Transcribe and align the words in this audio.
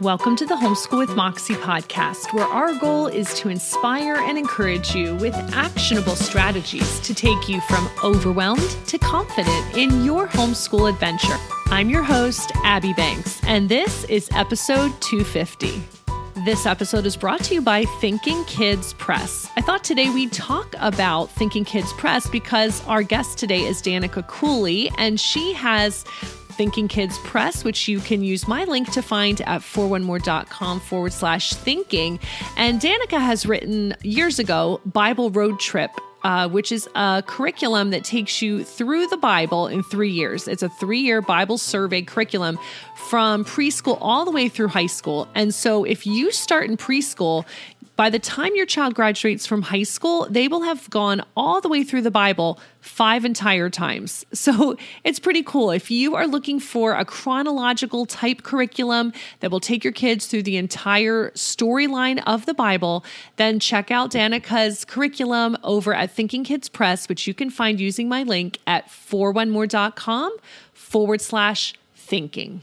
Welcome 0.00 0.34
to 0.36 0.46
the 0.46 0.54
Homeschool 0.54 0.96
with 0.96 1.14
Moxie 1.14 1.56
podcast, 1.56 2.32
where 2.32 2.46
our 2.46 2.72
goal 2.78 3.06
is 3.06 3.34
to 3.34 3.50
inspire 3.50 4.14
and 4.14 4.38
encourage 4.38 4.94
you 4.94 5.14
with 5.16 5.34
actionable 5.52 6.16
strategies 6.16 7.00
to 7.00 7.12
take 7.12 7.50
you 7.50 7.60
from 7.60 7.86
overwhelmed 8.02 8.78
to 8.86 8.96
confident 8.96 9.76
in 9.76 10.02
your 10.02 10.26
homeschool 10.26 10.88
adventure. 10.88 11.36
I'm 11.66 11.90
your 11.90 12.02
host, 12.02 12.50
Abby 12.64 12.94
Banks, 12.94 13.42
and 13.44 13.68
this 13.68 14.04
is 14.04 14.30
episode 14.32 14.98
250. 15.02 15.82
This 16.46 16.64
episode 16.64 17.04
is 17.04 17.14
brought 17.14 17.44
to 17.44 17.54
you 17.56 17.60
by 17.60 17.84
Thinking 18.00 18.42
Kids 18.44 18.94
Press. 18.94 19.50
I 19.58 19.60
thought 19.60 19.84
today 19.84 20.08
we'd 20.08 20.32
talk 20.32 20.74
about 20.78 21.26
Thinking 21.32 21.66
Kids 21.66 21.92
Press 21.92 22.26
because 22.26 22.82
our 22.86 23.02
guest 23.02 23.36
today 23.36 23.60
is 23.60 23.82
Danika 23.82 24.26
Cooley, 24.26 24.90
and 24.96 25.20
she 25.20 25.52
has 25.52 26.06
Thinking 26.60 26.88
Kids 26.88 27.16
Press, 27.20 27.64
which 27.64 27.88
you 27.88 28.00
can 28.00 28.22
use 28.22 28.46
my 28.46 28.64
link 28.64 28.92
to 28.92 29.00
find 29.00 29.40
at 29.46 29.62
4onemore.com 29.62 30.80
forward 30.80 31.14
slash 31.14 31.54
thinking. 31.54 32.20
And 32.54 32.78
Danika 32.78 33.18
has 33.18 33.46
written 33.46 33.96
years 34.02 34.38
ago 34.38 34.78
Bible 34.84 35.30
Road 35.30 35.58
Trip 35.58 35.90
uh, 36.22 36.48
which 36.48 36.70
is 36.70 36.86
a 36.94 37.22
curriculum 37.26 37.90
that 37.90 38.04
takes 38.04 38.42
you 38.42 38.62
through 38.62 39.06
the 39.06 39.16
Bible 39.16 39.68
in 39.68 39.82
three 39.82 40.10
years. 40.10 40.48
It's 40.48 40.62
a 40.62 40.68
three 40.68 41.00
year 41.00 41.22
Bible 41.22 41.56
survey 41.56 42.02
curriculum 42.02 42.58
from 43.08 43.44
preschool 43.44 43.96
all 44.00 44.26
the 44.26 44.30
way 44.30 44.48
through 44.48 44.68
high 44.68 44.86
school. 44.86 45.28
And 45.34 45.54
so 45.54 45.84
if 45.84 46.06
you 46.06 46.30
start 46.30 46.68
in 46.68 46.76
preschool, 46.76 47.46
by 48.00 48.08
the 48.08 48.18
time 48.18 48.56
your 48.56 48.64
child 48.64 48.94
graduates 48.94 49.44
from 49.44 49.60
high 49.60 49.82
school, 49.82 50.26
they 50.30 50.48
will 50.48 50.62
have 50.62 50.88
gone 50.88 51.20
all 51.36 51.60
the 51.60 51.68
way 51.68 51.84
through 51.84 52.00
the 52.00 52.10
Bible 52.10 52.58
five 52.80 53.26
entire 53.26 53.68
times. 53.68 54.24
So 54.40 54.78
it's 55.04 55.18
pretty 55.18 55.42
cool. 55.42 55.70
If 55.70 55.90
you 55.90 56.14
are 56.14 56.26
looking 56.26 56.60
for 56.60 56.94
a 56.94 57.04
chronological 57.04 58.06
type 58.06 58.42
curriculum 58.42 59.12
that 59.40 59.50
will 59.50 59.60
take 59.60 59.84
your 59.84 59.92
kids 59.92 60.26
through 60.26 60.44
the 60.44 60.56
entire 60.56 61.30
storyline 61.32 62.22
of 62.26 62.46
the 62.46 62.54
Bible, 62.54 63.04
then 63.36 63.60
check 63.60 63.90
out 63.90 64.12
Danika's 64.12 64.86
curriculum 64.86 65.58
over 65.62 65.92
at 65.92 66.10
Thinking 66.10 66.42
Kids 66.42 66.70
Press, 66.70 67.06
which 67.06 67.26
you 67.26 67.34
can 67.34 67.50
find 67.50 67.78
using 67.78 68.08
my 68.08 68.22
link 68.22 68.56
at 68.66 68.88
4onemore.com 68.88 70.34
forward 70.72 71.20
slash 71.20 71.74
thinking. 71.94 72.62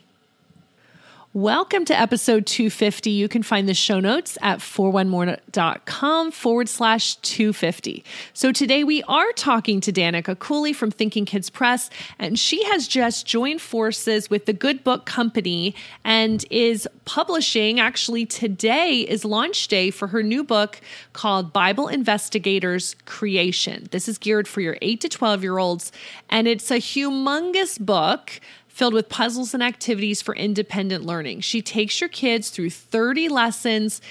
Welcome 1.37 1.85
to 1.85 1.95
episode 1.95 2.47
250. 2.47 3.11
You 3.11 3.29
can 3.29 3.43
find 3.43 3.69
the 3.69 3.75
show 3.75 3.99
notes 3.99 4.39
at 4.41 4.57
4onemore.com 4.57 6.31
forward 6.31 6.67
slash 6.67 7.17
250. 7.17 8.03
So 8.33 8.51
today 8.51 8.83
we 8.83 9.03
are 9.03 9.31
talking 9.33 9.79
to 9.81 9.93
Danika 9.93 10.39
Cooley 10.39 10.73
from 10.73 10.89
Thinking 10.89 11.25
Kids 11.25 11.51
Press, 11.51 11.91
and 12.17 12.39
she 12.39 12.63
has 12.63 12.87
just 12.87 13.27
joined 13.27 13.61
forces 13.61 14.31
with 14.31 14.47
the 14.47 14.53
Good 14.53 14.83
Book 14.83 15.05
Company 15.05 15.75
and 16.03 16.43
is 16.49 16.87
publishing. 17.05 17.79
Actually, 17.79 18.25
today 18.25 19.01
is 19.01 19.23
launch 19.23 19.67
day 19.67 19.91
for 19.91 20.07
her 20.07 20.23
new 20.23 20.43
book 20.43 20.81
called 21.13 21.53
Bible 21.53 21.87
Investigators 21.87 22.95
Creation. 23.05 23.87
This 23.91 24.09
is 24.09 24.17
geared 24.17 24.47
for 24.47 24.61
your 24.61 24.79
8 24.81 25.01
to 25.01 25.09
12 25.09 25.43
year 25.43 25.59
olds, 25.59 25.91
and 26.31 26.47
it's 26.47 26.71
a 26.71 26.77
humongous 26.77 27.79
book 27.79 28.41
filled 28.77 28.93
with 28.93 29.09
puzzles 29.09 29.55
and 29.55 29.63
activities 29.63 30.21
for 30.21 30.35
independent 30.35 31.03
learning. 31.03 31.41
She 31.41 31.63
takes 31.63 31.99
your 31.99 32.09
kids 32.09 32.51
through 32.51 32.69
30 32.69 33.27
lessons 33.27 34.01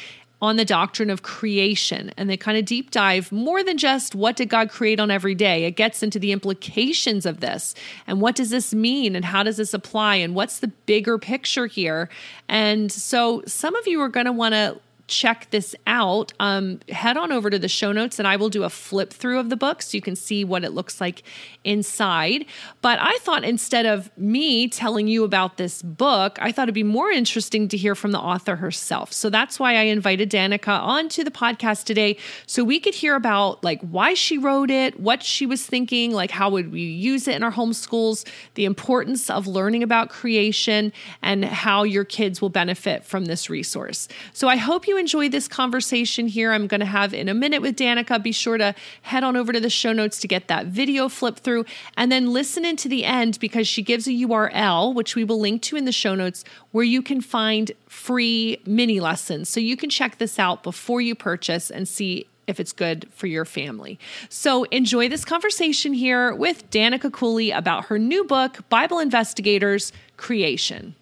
on 0.42 0.56
the 0.56 0.64
doctrine 0.64 1.08
of 1.08 1.22
creation 1.22 2.12
and 2.16 2.28
they 2.28 2.36
kind 2.36 2.58
of 2.58 2.64
deep 2.64 2.90
dive 2.90 3.30
more 3.30 3.62
than 3.62 3.78
just 3.78 4.16
what 4.16 4.34
did 4.34 4.48
God 4.48 4.68
create 4.68 4.98
on 4.98 5.08
every 5.08 5.36
day. 5.36 5.66
It 5.66 5.76
gets 5.76 6.02
into 6.02 6.18
the 6.18 6.32
implications 6.32 7.26
of 7.26 7.38
this 7.38 7.76
and 8.08 8.20
what 8.20 8.34
does 8.34 8.50
this 8.50 8.74
mean 8.74 9.14
and 9.14 9.24
how 9.24 9.44
does 9.44 9.56
this 9.56 9.72
apply 9.72 10.16
and 10.16 10.34
what's 10.34 10.58
the 10.58 10.68
bigger 10.68 11.16
picture 11.16 11.68
here. 11.68 12.08
And 12.48 12.90
so 12.90 13.44
some 13.46 13.76
of 13.76 13.86
you 13.86 14.00
are 14.00 14.08
going 14.08 14.26
to 14.26 14.32
want 14.32 14.54
to 14.54 14.80
check 15.08 15.48
this 15.50 15.74
out, 15.86 16.32
um, 16.40 16.80
head 16.88 17.16
on 17.16 17.30
over 17.30 17.50
to 17.50 17.58
the 17.58 17.68
show 17.68 17.92
notes 17.92 18.18
and 18.18 18.26
I 18.26 18.36
will 18.36 18.48
do 18.48 18.64
a 18.64 18.70
flip 18.70 19.12
through 19.12 19.38
of 19.38 19.50
the 19.50 19.56
book 19.56 19.82
so 19.82 19.96
you 19.96 20.02
can 20.02 20.16
see 20.16 20.44
what 20.44 20.64
it 20.64 20.72
looks 20.72 21.00
like 21.00 21.22
inside. 21.64 22.44
But 22.82 22.98
I 23.00 23.16
thought 23.18 23.44
instead 23.44 23.86
of 23.86 24.10
me 24.16 24.68
telling 24.68 25.06
you 25.06 25.24
about 25.24 25.56
this 25.56 25.82
book, 25.82 26.38
I 26.40 26.50
thought 26.50 26.64
it'd 26.64 26.74
be 26.74 26.82
more 26.82 27.10
interesting 27.10 27.68
to 27.68 27.76
hear 27.76 27.94
from 27.94 28.12
the 28.12 28.18
author 28.18 28.56
herself. 28.56 29.12
So 29.12 29.30
that's 29.30 29.60
why 29.60 29.76
I 29.76 29.82
invited 29.82 30.30
Danika 30.30 30.80
onto 30.80 31.22
the 31.22 31.30
podcast 31.30 31.84
today 31.84 32.16
so 32.46 32.64
we 32.64 32.80
could 32.80 32.94
hear 32.94 33.14
about 33.14 33.62
like 33.62 33.80
why 33.82 34.14
she 34.14 34.38
wrote 34.38 34.70
it, 34.70 34.98
what 34.98 35.22
she 35.22 35.46
was 35.46 35.64
thinking, 35.64 36.12
like 36.12 36.30
how 36.30 36.50
would 36.50 36.72
we 36.72 36.80
use 36.80 37.28
it 37.28 37.36
in 37.36 37.42
our 37.42 37.52
homeschools, 37.52 38.26
the 38.54 38.64
importance 38.64 39.30
of 39.30 39.46
learning 39.46 39.82
about 39.82 40.08
creation, 40.08 40.92
and 41.22 41.44
how 41.44 41.84
your 41.84 42.04
kids 42.04 42.40
will 42.40 42.48
benefit 42.48 43.04
from 43.04 43.26
this 43.26 43.48
resource. 43.48 44.08
So 44.32 44.48
I 44.48 44.56
hope 44.56 44.88
you 44.88 44.95
enjoy 44.96 45.28
this 45.28 45.48
conversation 45.48 46.26
here, 46.26 46.52
I'm 46.52 46.66
going 46.66 46.80
to 46.80 46.86
have 46.86 47.14
in 47.14 47.28
a 47.28 47.34
minute 47.34 47.62
with 47.62 47.76
Danika. 47.76 48.22
Be 48.22 48.32
sure 48.32 48.58
to 48.58 48.74
head 49.02 49.24
on 49.24 49.36
over 49.36 49.52
to 49.52 49.60
the 49.60 49.70
show 49.70 49.92
notes 49.92 50.18
to 50.20 50.28
get 50.28 50.48
that 50.48 50.66
video 50.66 51.08
flip 51.08 51.36
through 51.36 51.64
and 51.96 52.10
then 52.10 52.32
listen 52.32 52.64
into 52.64 52.88
the 52.88 53.04
end 53.04 53.38
because 53.40 53.68
she 53.68 53.82
gives 53.82 54.06
a 54.06 54.10
URL, 54.10 54.94
which 54.94 55.14
we 55.14 55.24
will 55.24 55.40
link 55.40 55.62
to 55.62 55.76
in 55.76 55.84
the 55.84 55.92
show 55.92 56.14
notes, 56.14 56.44
where 56.72 56.84
you 56.84 57.02
can 57.02 57.20
find 57.20 57.72
free 57.88 58.60
mini 58.66 59.00
lessons. 59.00 59.48
So 59.48 59.60
you 59.60 59.76
can 59.76 59.90
check 59.90 60.18
this 60.18 60.38
out 60.38 60.62
before 60.62 61.00
you 61.00 61.14
purchase 61.14 61.70
and 61.70 61.86
see 61.86 62.26
if 62.46 62.60
it's 62.60 62.72
good 62.72 63.08
for 63.12 63.26
your 63.26 63.44
family. 63.44 63.98
So 64.28 64.64
enjoy 64.64 65.08
this 65.08 65.24
conversation 65.24 65.92
here 65.92 66.34
with 66.34 66.70
Danika 66.70 67.12
Cooley 67.12 67.50
about 67.50 67.86
her 67.86 67.98
new 67.98 68.24
book, 68.24 68.68
Bible 68.68 68.98
Investigators 68.98 69.92
Creation. 70.16 70.94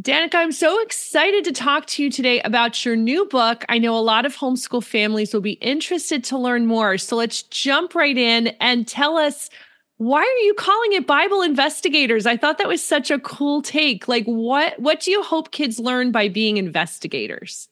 Danika, 0.00 0.36
I'm 0.36 0.52
so 0.52 0.80
excited 0.80 1.44
to 1.44 1.52
talk 1.52 1.84
to 1.88 2.02
you 2.02 2.10
today 2.10 2.40
about 2.42 2.82
your 2.82 2.96
new 2.96 3.26
book. 3.26 3.62
I 3.68 3.76
know 3.76 3.94
a 3.94 4.00
lot 4.00 4.24
of 4.24 4.34
homeschool 4.34 4.82
families 4.82 5.34
will 5.34 5.42
be 5.42 5.52
interested 5.52 6.24
to 6.24 6.38
learn 6.38 6.66
more. 6.66 6.96
So 6.96 7.14
let's 7.14 7.42
jump 7.42 7.94
right 7.94 8.16
in 8.16 8.48
and 8.58 8.88
tell 8.88 9.18
us 9.18 9.50
why 9.98 10.20
are 10.20 10.44
you 10.44 10.54
calling 10.54 10.94
it 10.94 11.06
Bible 11.06 11.42
investigators? 11.42 12.24
I 12.24 12.38
thought 12.38 12.56
that 12.56 12.68
was 12.68 12.82
such 12.82 13.10
a 13.10 13.18
cool 13.18 13.60
take. 13.60 14.08
Like 14.08 14.24
what 14.24 14.78
what 14.80 15.00
do 15.00 15.10
you 15.10 15.22
hope 15.22 15.50
kids 15.50 15.78
learn 15.78 16.10
by 16.10 16.28
being 16.28 16.56
investigators? 16.56 17.68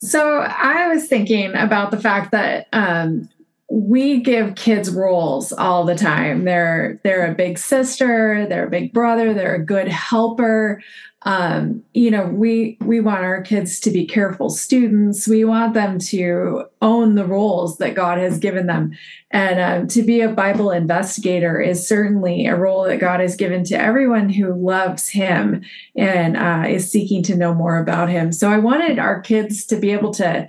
So 0.00 0.38
I 0.38 0.86
was 0.86 1.08
thinking 1.08 1.52
about 1.54 1.90
the 1.90 1.98
fact 1.98 2.30
that 2.30 2.68
um, 2.72 3.28
we 3.68 4.20
give 4.20 4.54
kids 4.54 4.90
roles 4.90 5.52
all 5.52 5.84
the 5.84 5.96
time. 5.96 6.44
They're 6.44 7.00
they're 7.02 7.30
a 7.30 7.34
big 7.34 7.58
sister, 7.58 8.46
they're 8.48 8.66
a 8.66 8.70
big 8.70 8.92
brother, 8.92 9.34
they're 9.34 9.56
a 9.56 9.64
good 9.64 9.88
helper. 9.88 10.82
Um, 11.22 11.82
you 11.92 12.12
know, 12.12 12.26
we 12.26 12.78
we 12.82 13.00
want 13.00 13.24
our 13.24 13.42
kids 13.42 13.80
to 13.80 13.90
be 13.90 14.06
careful 14.06 14.48
students. 14.48 15.26
We 15.26 15.44
want 15.44 15.74
them 15.74 15.98
to 15.98 16.66
own 16.80 17.16
the 17.16 17.24
roles 17.24 17.78
that 17.78 17.96
God 17.96 18.18
has 18.18 18.38
given 18.38 18.68
them, 18.68 18.92
and 19.32 19.58
um, 19.58 19.88
to 19.88 20.02
be 20.02 20.20
a 20.20 20.28
Bible 20.28 20.70
investigator 20.70 21.60
is 21.60 21.88
certainly 21.88 22.46
a 22.46 22.54
role 22.54 22.84
that 22.84 23.00
God 23.00 23.18
has 23.18 23.34
given 23.34 23.64
to 23.64 23.74
everyone 23.74 24.28
who 24.28 24.54
loves 24.54 25.08
Him 25.08 25.64
and 25.96 26.36
uh, 26.36 26.68
is 26.68 26.88
seeking 26.88 27.24
to 27.24 27.34
know 27.34 27.52
more 27.52 27.78
about 27.78 28.08
Him. 28.08 28.30
So 28.30 28.48
I 28.48 28.58
wanted 28.58 29.00
our 29.00 29.20
kids 29.20 29.64
to 29.66 29.76
be 29.76 29.90
able 29.90 30.14
to 30.14 30.48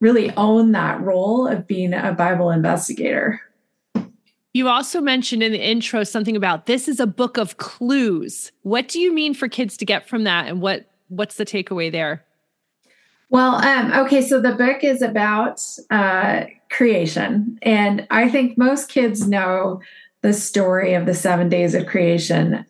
really 0.00 0.30
own 0.36 0.72
that 0.72 1.00
role 1.00 1.46
of 1.46 1.66
being 1.66 1.92
a 1.92 2.12
Bible 2.12 2.50
investigator. 2.50 3.40
You 4.52 4.68
also 4.68 5.00
mentioned 5.00 5.42
in 5.42 5.52
the 5.52 5.64
intro 5.64 6.02
something 6.02 6.34
about 6.34 6.66
this 6.66 6.88
is 6.88 6.98
a 6.98 7.06
book 7.06 7.36
of 7.36 7.58
clues. 7.58 8.50
What 8.62 8.88
do 8.88 8.98
you 8.98 9.12
mean 9.12 9.34
for 9.34 9.46
kids 9.46 9.76
to 9.76 9.84
get 9.84 10.08
from 10.08 10.24
that 10.24 10.48
and 10.48 10.60
what 10.60 10.90
what's 11.08 11.36
the 11.36 11.44
takeaway 11.44 11.90
there? 11.90 12.24
Well, 13.30 13.56
um, 13.64 13.92
okay, 14.06 14.22
so 14.22 14.40
the 14.40 14.54
book 14.54 14.82
is 14.82 15.02
about 15.02 15.62
uh, 15.90 16.46
creation. 16.68 17.58
And 17.62 18.06
I 18.10 18.28
think 18.28 18.58
most 18.58 18.88
kids 18.88 19.28
know 19.28 19.80
the 20.22 20.32
story 20.32 20.94
of 20.94 21.06
the 21.06 21.14
seven 21.14 21.48
days 21.48 21.74
of 21.74 21.86
creation 21.86 22.64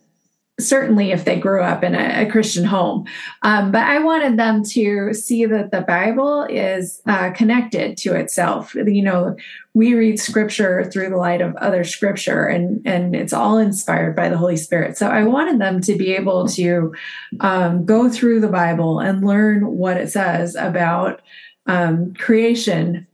certainly 0.60 1.10
if 1.12 1.24
they 1.24 1.38
grew 1.38 1.62
up 1.62 1.82
in 1.82 1.94
a, 1.94 2.26
a 2.26 2.30
Christian 2.30 2.64
home. 2.64 3.06
Um, 3.42 3.72
but 3.72 3.82
I 3.82 3.98
wanted 3.98 4.38
them 4.38 4.64
to 4.64 5.12
see 5.14 5.44
that 5.46 5.70
the 5.70 5.80
Bible 5.82 6.44
is 6.44 7.00
uh, 7.06 7.30
connected 7.30 7.96
to 7.98 8.14
itself. 8.14 8.74
You 8.74 9.02
know, 9.02 9.36
we 9.74 9.94
read 9.94 10.18
scripture 10.18 10.84
through 10.84 11.10
the 11.10 11.16
light 11.16 11.40
of 11.40 11.56
other 11.56 11.84
scripture 11.84 12.46
and, 12.46 12.86
and 12.86 13.14
it's 13.14 13.32
all 13.32 13.58
inspired 13.58 14.16
by 14.16 14.28
the 14.28 14.36
Holy 14.36 14.56
Spirit. 14.56 14.98
So 14.98 15.08
I 15.08 15.24
wanted 15.24 15.60
them 15.60 15.80
to 15.82 15.96
be 15.96 16.12
able 16.14 16.48
to 16.48 16.94
um, 17.40 17.84
go 17.84 18.08
through 18.08 18.40
the 18.40 18.48
Bible 18.48 18.98
and 19.00 19.26
learn 19.26 19.66
what 19.66 19.96
it 19.96 20.10
says 20.10 20.56
about 20.56 21.20
um, 21.66 22.14
creation 22.14 23.06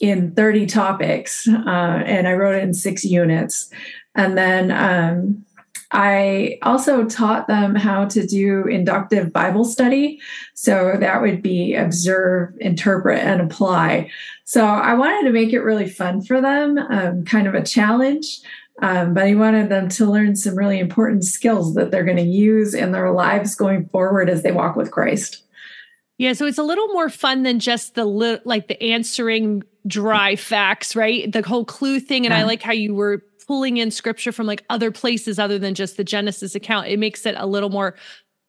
in 0.00 0.32
30 0.32 0.66
topics. 0.66 1.48
Uh, 1.48 2.02
and 2.04 2.28
I 2.28 2.32
wrote 2.32 2.56
it 2.56 2.62
in 2.62 2.74
six 2.74 3.04
units. 3.04 3.70
And 4.14 4.36
then 4.36 4.70
um, 4.70 5.44
I 5.92 6.58
also 6.62 7.04
taught 7.04 7.48
them 7.48 7.74
how 7.74 8.06
to 8.06 8.26
do 8.26 8.64
inductive 8.66 9.32
Bible 9.32 9.64
study. 9.64 10.20
So 10.54 10.96
that 10.98 11.20
would 11.20 11.42
be 11.42 11.74
observe, 11.74 12.54
interpret, 12.60 13.18
and 13.18 13.42
apply. 13.42 14.10
So 14.44 14.64
I 14.64 14.94
wanted 14.94 15.26
to 15.26 15.32
make 15.32 15.52
it 15.52 15.60
really 15.60 15.88
fun 15.88 16.22
for 16.22 16.40
them, 16.40 16.78
um, 16.78 17.24
kind 17.24 17.46
of 17.46 17.54
a 17.54 17.62
challenge. 17.62 18.40
Um, 18.80 19.12
but 19.12 19.24
I 19.24 19.34
wanted 19.34 19.68
them 19.68 19.88
to 19.90 20.10
learn 20.10 20.34
some 20.34 20.56
really 20.56 20.78
important 20.78 21.24
skills 21.24 21.74
that 21.74 21.90
they're 21.90 22.04
going 22.04 22.16
to 22.16 22.22
use 22.22 22.74
in 22.74 22.92
their 22.92 23.12
lives 23.12 23.54
going 23.54 23.86
forward 23.90 24.30
as 24.30 24.42
they 24.42 24.50
walk 24.50 24.76
with 24.76 24.90
Christ. 24.90 25.44
Yeah, 26.16 26.32
so 26.32 26.46
it's 26.46 26.58
a 26.58 26.62
little 26.62 26.88
more 26.88 27.10
fun 27.10 27.42
than 27.42 27.58
just 27.58 27.94
the 27.94 28.04
li- 28.04 28.40
like 28.44 28.68
the 28.68 28.82
answering 28.82 29.62
dry 29.86 30.36
facts, 30.36 30.96
right? 30.96 31.30
The 31.30 31.42
whole 31.42 31.64
clue 31.64 32.00
thing, 32.00 32.24
and 32.26 32.32
yeah. 32.32 32.40
I 32.40 32.42
like 32.44 32.62
how 32.62 32.72
you 32.72 32.94
were 32.94 33.22
pulling 33.52 33.76
in 33.76 33.90
scripture 33.90 34.32
from 34.32 34.46
like 34.46 34.64
other 34.70 34.90
places 34.90 35.38
other 35.38 35.58
than 35.58 35.74
just 35.74 35.98
the 35.98 36.04
Genesis 36.04 36.54
account. 36.54 36.86
It 36.86 36.98
makes 36.98 37.26
it 37.26 37.34
a 37.36 37.44
little 37.44 37.68
more 37.68 37.94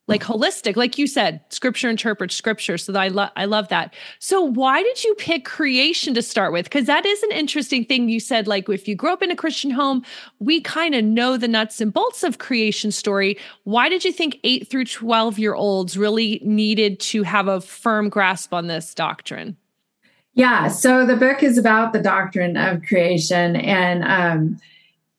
like 0.07 0.23
holistic. 0.23 0.77
Like 0.77 0.97
you 0.97 1.07
said 1.07 1.41
scripture 1.49 1.89
interprets 1.89 2.35
scripture 2.35 2.77
so 2.77 2.93
i 2.93 3.09
love 3.09 3.29
i 3.35 3.43
love 3.43 3.67
that. 3.67 3.93
So 4.19 4.41
why 4.41 4.81
did 4.81 5.03
you 5.03 5.13
pick 5.15 5.43
creation 5.43 6.13
to 6.13 6.21
start 6.21 6.53
with? 6.53 6.63
Because 6.63 6.85
that 6.85 7.05
is 7.05 7.21
an 7.21 7.33
interesting 7.33 7.83
thing 7.83 8.07
you 8.07 8.21
said 8.21 8.47
like 8.47 8.69
if 8.69 8.87
you 8.87 8.95
grew 8.95 9.11
up 9.11 9.21
in 9.21 9.29
a 9.29 9.35
christian 9.35 9.71
home 9.71 10.05
we 10.39 10.61
kind 10.61 10.95
of 10.95 11.03
know 11.03 11.35
the 11.35 11.49
nuts 11.49 11.81
and 11.81 11.91
bolts 11.91 12.23
of 12.23 12.37
creation 12.37 12.89
story. 12.89 13.37
Why 13.65 13.89
did 13.89 14.05
you 14.05 14.13
think 14.13 14.39
8 14.45 14.69
through 14.69 14.85
12 14.85 15.37
year 15.37 15.53
olds 15.53 15.97
really 15.97 16.39
needed 16.45 17.01
to 17.11 17.23
have 17.23 17.49
a 17.49 17.59
firm 17.59 18.07
grasp 18.07 18.53
on 18.53 18.67
this 18.67 18.93
doctrine? 18.93 19.57
Yeah 20.33 20.69
so 20.69 21.05
the 21.05 21.17
book 21.17 21.43
is 21.43 21.57
about 21.57 21.91
the 21.91 22.01
doctrine 22.01 22.55
of 22.55 22.83
creation 22.83 23.57
and 23.57 24.05
um 24.05 24.61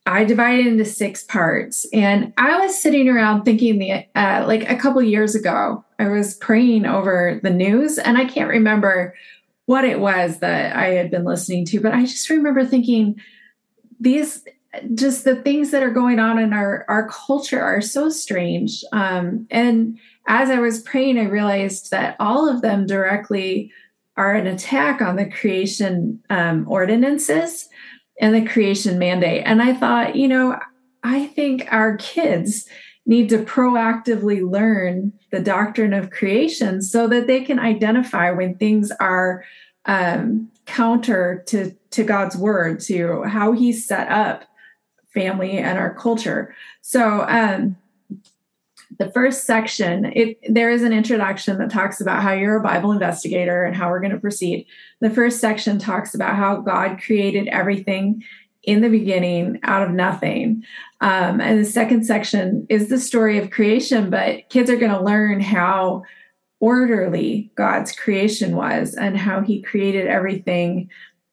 I 0.07 0.25
divided 0.25 0.67
into 0.67 0.85
six 0.85 1.23
parts. 1.25 1.87
And 1.93 2.33
I 2.37 2.59
was 2.59 2.81
sitting 2.81 3.09
around 3.09 3.45
thinking 3.45 3.79
the 3.79 4.07
uh, 4.15 4.45
like 4.47 4.69
a 4.69 4.77
couple 4.77 5.03
years 5.03 5.35
ago, 5.35 5.85
I 5.99 6.09
was 6.09 6.35
praying 6.35 6.85
over 6.85 7.41
the 7.43 7.51
news, 7.51 7.99
and 7.99 8.19
I 8.19 8.27
can't 8.27 8.51
remember 8.51 9.15
what 9.67 9.85
it 9.85 10.01
was 10.01 10.41
that 10.41 10.77
I 10.77 10.89
had 10.89 11.11
been 11.11 11.25
listening 11.25 11.65
to, 11.67 11.81
but 11.81 11.95
I 11.95 12.03
just 12.03 12.29
remember 12.29 12.67
thinking 12.67 13.19
these 13.99 14.45
just 14.95 15.25
the 15.25 15.37
things 15.37 15.71
that 15.71 15.83
are 15.83 15.91
going 15.91 16.19
on 16.19 16.39
in 16.39 16.53
our 16.53 16.85
our 16.89 17.09
culture 17.09 17.63
are 17.63 17.81
so 17.81 18.11
strange. 18.11 18.85
Um, 18.93 19.47
and 19.51 19.99
as 20.27 20.51
I 20.51 20.59
was 20.59 20.83
praying, 20.83 21.19
I 21.19 21.25
realized 21.25 21.91
that 21.93 22.17
all 22.21 22.49
of 22.49 22.61
them 22.61 22.87
directly 22.87 23.73
are 24.17 24.35
an 24.35 24.47
attack 24.47 25.01
on 25.01 25.17
the 25.17 25.31
creation 25.31 26.23
um, 26.29 26.67
ordinances 26.69 27.69
and 28.21 28.35
the 28.35 28.47
creation 28.47 28.99
mandate. 28.99 29.43
And 29.45 29.63
I 29.63 29.75
thought, 29.75 30.17
you 30.17 30.29
know, 30.29 30.59
I 31.03 31.27
think 31.27 31.67
our 31.71 31.97
kids 31.97 32.67
need 33.07 33.29
to 33.29 33.39
proactively 33.39 34.49
learn 34.49 35.13
the 35.31 35.41
doctrine 35.41 35.93
of 35.93 36.11
creation 36.11 36.81
so 36.81 37.07
that 37.09 37.27
they 37.27 37.43
can 37.43 37.59
identify 37.59 38.31
when 38.31 38.57
things 38.57 38.91
are 38.93 39.45
um, 39.85 40.51
counter 40.65 41.45
to, 41.49 41.73
to 41.91 42.05
God's 42.05 42.37
word, 42.37 42.81
to 42.81 43.25
how 43.25 43.53
He 43.53 43.73
set 43.73 44.09
up 44.09 44.45
family 45.13 45.59
and 45.59 45.79
our 45.79 45.95
culture. 45.95 46.55
So, 46.81 47.27
um, 47.29 47.77
the 48.99 49.11
first 49.11 49.45
section, 49.45 50.07
it, 50.07 50.39
there 50.49 50.71
is 50.71 50.83
an 50.83 50.93
introduction 50.93 51.59
that 51.59 51.71
talks 51.71 52.01
about 52.01 52.23
how 52.23 52.33
you're 52.33 52.57
a 52.57 52.63
Bible 52.63 52.93
investigator 52.93 53.65
and 53.65 53.75
how 53.75 53.89
we're 53.89 54.01
going 54.01 54.13
to 54.13 54.21
proceed. 54.21 54.67
The 55.01 55.11
first 55.11 55.41
section 55.41 55.79
talks 55.79 56.15
about 56.15 56.37
how 56.37 56.61
God 56.61 57.01
created 57.03 57.49
everything 57.49 58.23
in 58.63 58.81
the 58.81 58.89
beginning 58.89 59.61
out 59.63 59.83
of 59.83 59.91
nothing. 59.91 60.65
Um, 61.01 61.41
and 61.41 61.61
the 61.61 61.69
second 61.69 62.05
section 62.05 62.67
is 62.71 62.89
the 62.89 62.99
story 62.99 63.39
of 63.39 63.51
creation, 63.51 64.11
but 64.11 64.49
kids 64.49 64.71
are 64.71 64.77
going 64.77 64.93
to 64.93 65.03
learn 65.03 65.41
how 65.41 66.03
orderly 66.61 67.51
God's 67.57 67.93
creation 67.93 68.57
was 68.57 68.95
and 68.95 69.19
how 69.19 69.43
he 69.43 69.61
created 69.61 70.07
everything. 70.07 70.89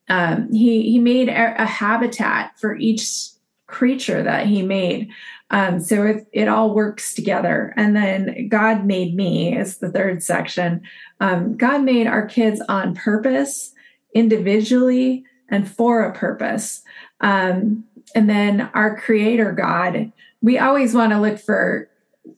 Um, 0.09 0.51
he, 0.51 0.91
he 0.91 0.99
made 0.99 1.29
a, 1.29 1.61
a 1.61 1.65
habitat 1.65 2.59
for 2.59 2.75
each 2.75 3.29
creature 3.67 4.21
that 4.21 4.45
he 4.45 4.61
made. 4.61 5.09
Um, 5.51 5.80
so 5.81 6.06
it, 6.06 6.27
it 6.31 6.48
all 6.48 6.74
works 6.74 7.13
together. 7.13 7.74
And 7.77 7.95
then 7.95 8.48
God 8.48 8.86
made 8.86 9.15
me 9.15 9.56
is 9.56 9.77
the 9.77 9.92
third 9.92 10.24
section. 10.24 10.81
Um, 11.19 11.56
God 11.57 11.83
made 11.83 12.07
our 12.07 12.25
kids 12.25 12.62
on 12.68 12.95
purpose, 12.95 13.74
individually, 14.15 15.24
and 15.50 15.69
for 15.69 16.01
a 16.01 16.13
purpose. 16.13 16.81
Um, 17.19 17.83
and 18.15 18.30
then 18.30 18.69
our 18.74 18.98
creator 18.98 19.51
God, 19.51 20.12
we 20.42 20.57
always 20.57 20.95
want 20.95 21.12
to 21.12 21.19
look 21.19 21.38
for 21.38 21.89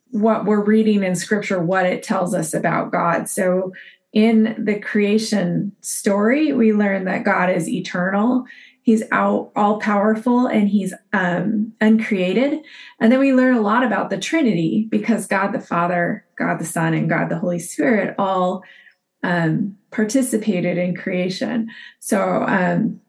what 0.09 0.45
we're 0.45 0.63
reading 0.63 1.03
in 1.03 1.15
scripture, 1.15 1.61
what 1.61 1.85
it 1.85 2.03
tells 2.03 2.33
us 2.33 2.53
about 2.53 2.91
God. 2.91 3.29
So 3.29 3.73
in 4.11 4.55
the 4.63 4.79
creation 4.79 5.71
story, 5.81 6.53
we 6.53 6.73
learn 6.73 7.05
that 7.05 7.23
God 7.23 7.49
is 7.49 7.67
eternal 7.67 8.45
he's 8.83 9.01
out 9.11 9.51
all 9.55 9.79
powerful 9.79 10.45
and 10.45 10.69
he's 10.69 10.93
um, 11.13 11.73
uncreated. 11.81 12.59
And 12.99 13.11
then 13.11 13.19
we 13.19 13.33
learn 13.33 13.55
a 13.55 13.61
lot 13.61 13.83
about 13.83 14.09
the 14.09 14.19
trinity 14.19 14.87
because 14.91 15.25
god 15.25 15.53
the 15.53 15.59
father 15.59 16.25
god 16.37 16.59
the 16.59 16.65
son 16.65 16.93
and 16.93 17.09
god 17.09 17.29
the 17.29 17.39
holy 17.39 17.59
spirit 17.59 18.13
all 18.19 18.63
um, 19.23 19.77
participated 19.89 20.77
in 20.77 20.95
creation. 20.95 21.69
So 21.99 22.43
um, 22.43 22.99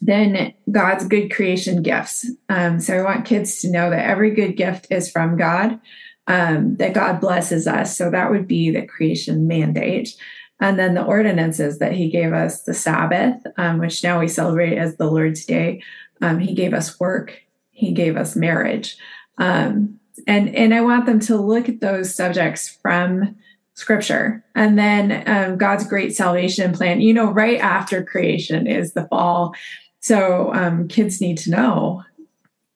then 0.00 0.52
god's 0.70 1.06
good 1.06 1.32
creation 1.32 1.82
gifts. 1.82 2.28
Um, 2.48 2.80
so 2.80 2.98
i 2.98 3.02
want 3.02 3.24
kids 3.24 3.60
to 3.60 3.70
know 3.70 3.88
that 3.90 4.06
every 4.06 4.32
good 4.32 4.56
gift 4.56 4.88
is 4.90 5.10
from 5.10 5.36
god 5.36 5.80
um, 6.26 6.76
that 6.76 6.94
god 6.94 7.20
blesses 7.20 7.66
us. 7.66 7.96
So 7.96 8.10
that 8.10 8.30
would 8.30 8.46
be 8.46 8.70
the 8.70 8.86
creation 8.86 9.46
mandate 9.46 10.16
and 10.62 10.78
then 10.78 10.94
the 10.94 11.04
ordinances 11.04 11.80
that 11.80 11.92
he 11.92 12.08
gave 12.08 12.32
us 12.32 12.62
the 12.62 12.72
Sabbath, 12.72 13.34
um, 13.56 13.78
which 13.78 14.04
now 14.04 14.20
we 14.20 14.28
celebrate 14.28 14.78
as 14.78 14.96
the 14.96 15.10
Lord's 15.10 15.44
Day. 15.44 15.82
Um, 16.20 16.38
he 16.38 16.54
gave 16.54 16.72
us 16.72 17.00
work, 17.00 17.42
he 17.72 17.90
gave 17.90 18.16
us 18.16 18.36
marriage. 18.36 18.96
Um, 19.38 19.98
and, 20.28 20.54
and 20.54 20.72
I 20.72 20.80
want 20.80 21.06
them 21.06 21.18
to 21.20 21.36
look 21.36 21.68
at 21.68 21.80
those 21.80 22.14
subjects 22.14 22.68
from 22.68 23.34
scripture. 23.74 24.44
And 24.54 24.78
then 24.78 25.24
um, 25.26 25.58
God's 25.58 25.84
great 25.84 26.14
salvation 26.14 26.72
plan, 26.72 27.00
you 27.00 27.12
know, 27.12 27.32
right 27.32 27.58
after 27.58 28.04
creation 28.04 28.68
is 28.68 28.92
the 28.92 29.08
fall. 29.08 29.56
So 29.98 30.54
um, 30.54 30.86
kids 30.86 31.20
need 31.20 31.38
to 31.38 31.50
know 31.50 32.04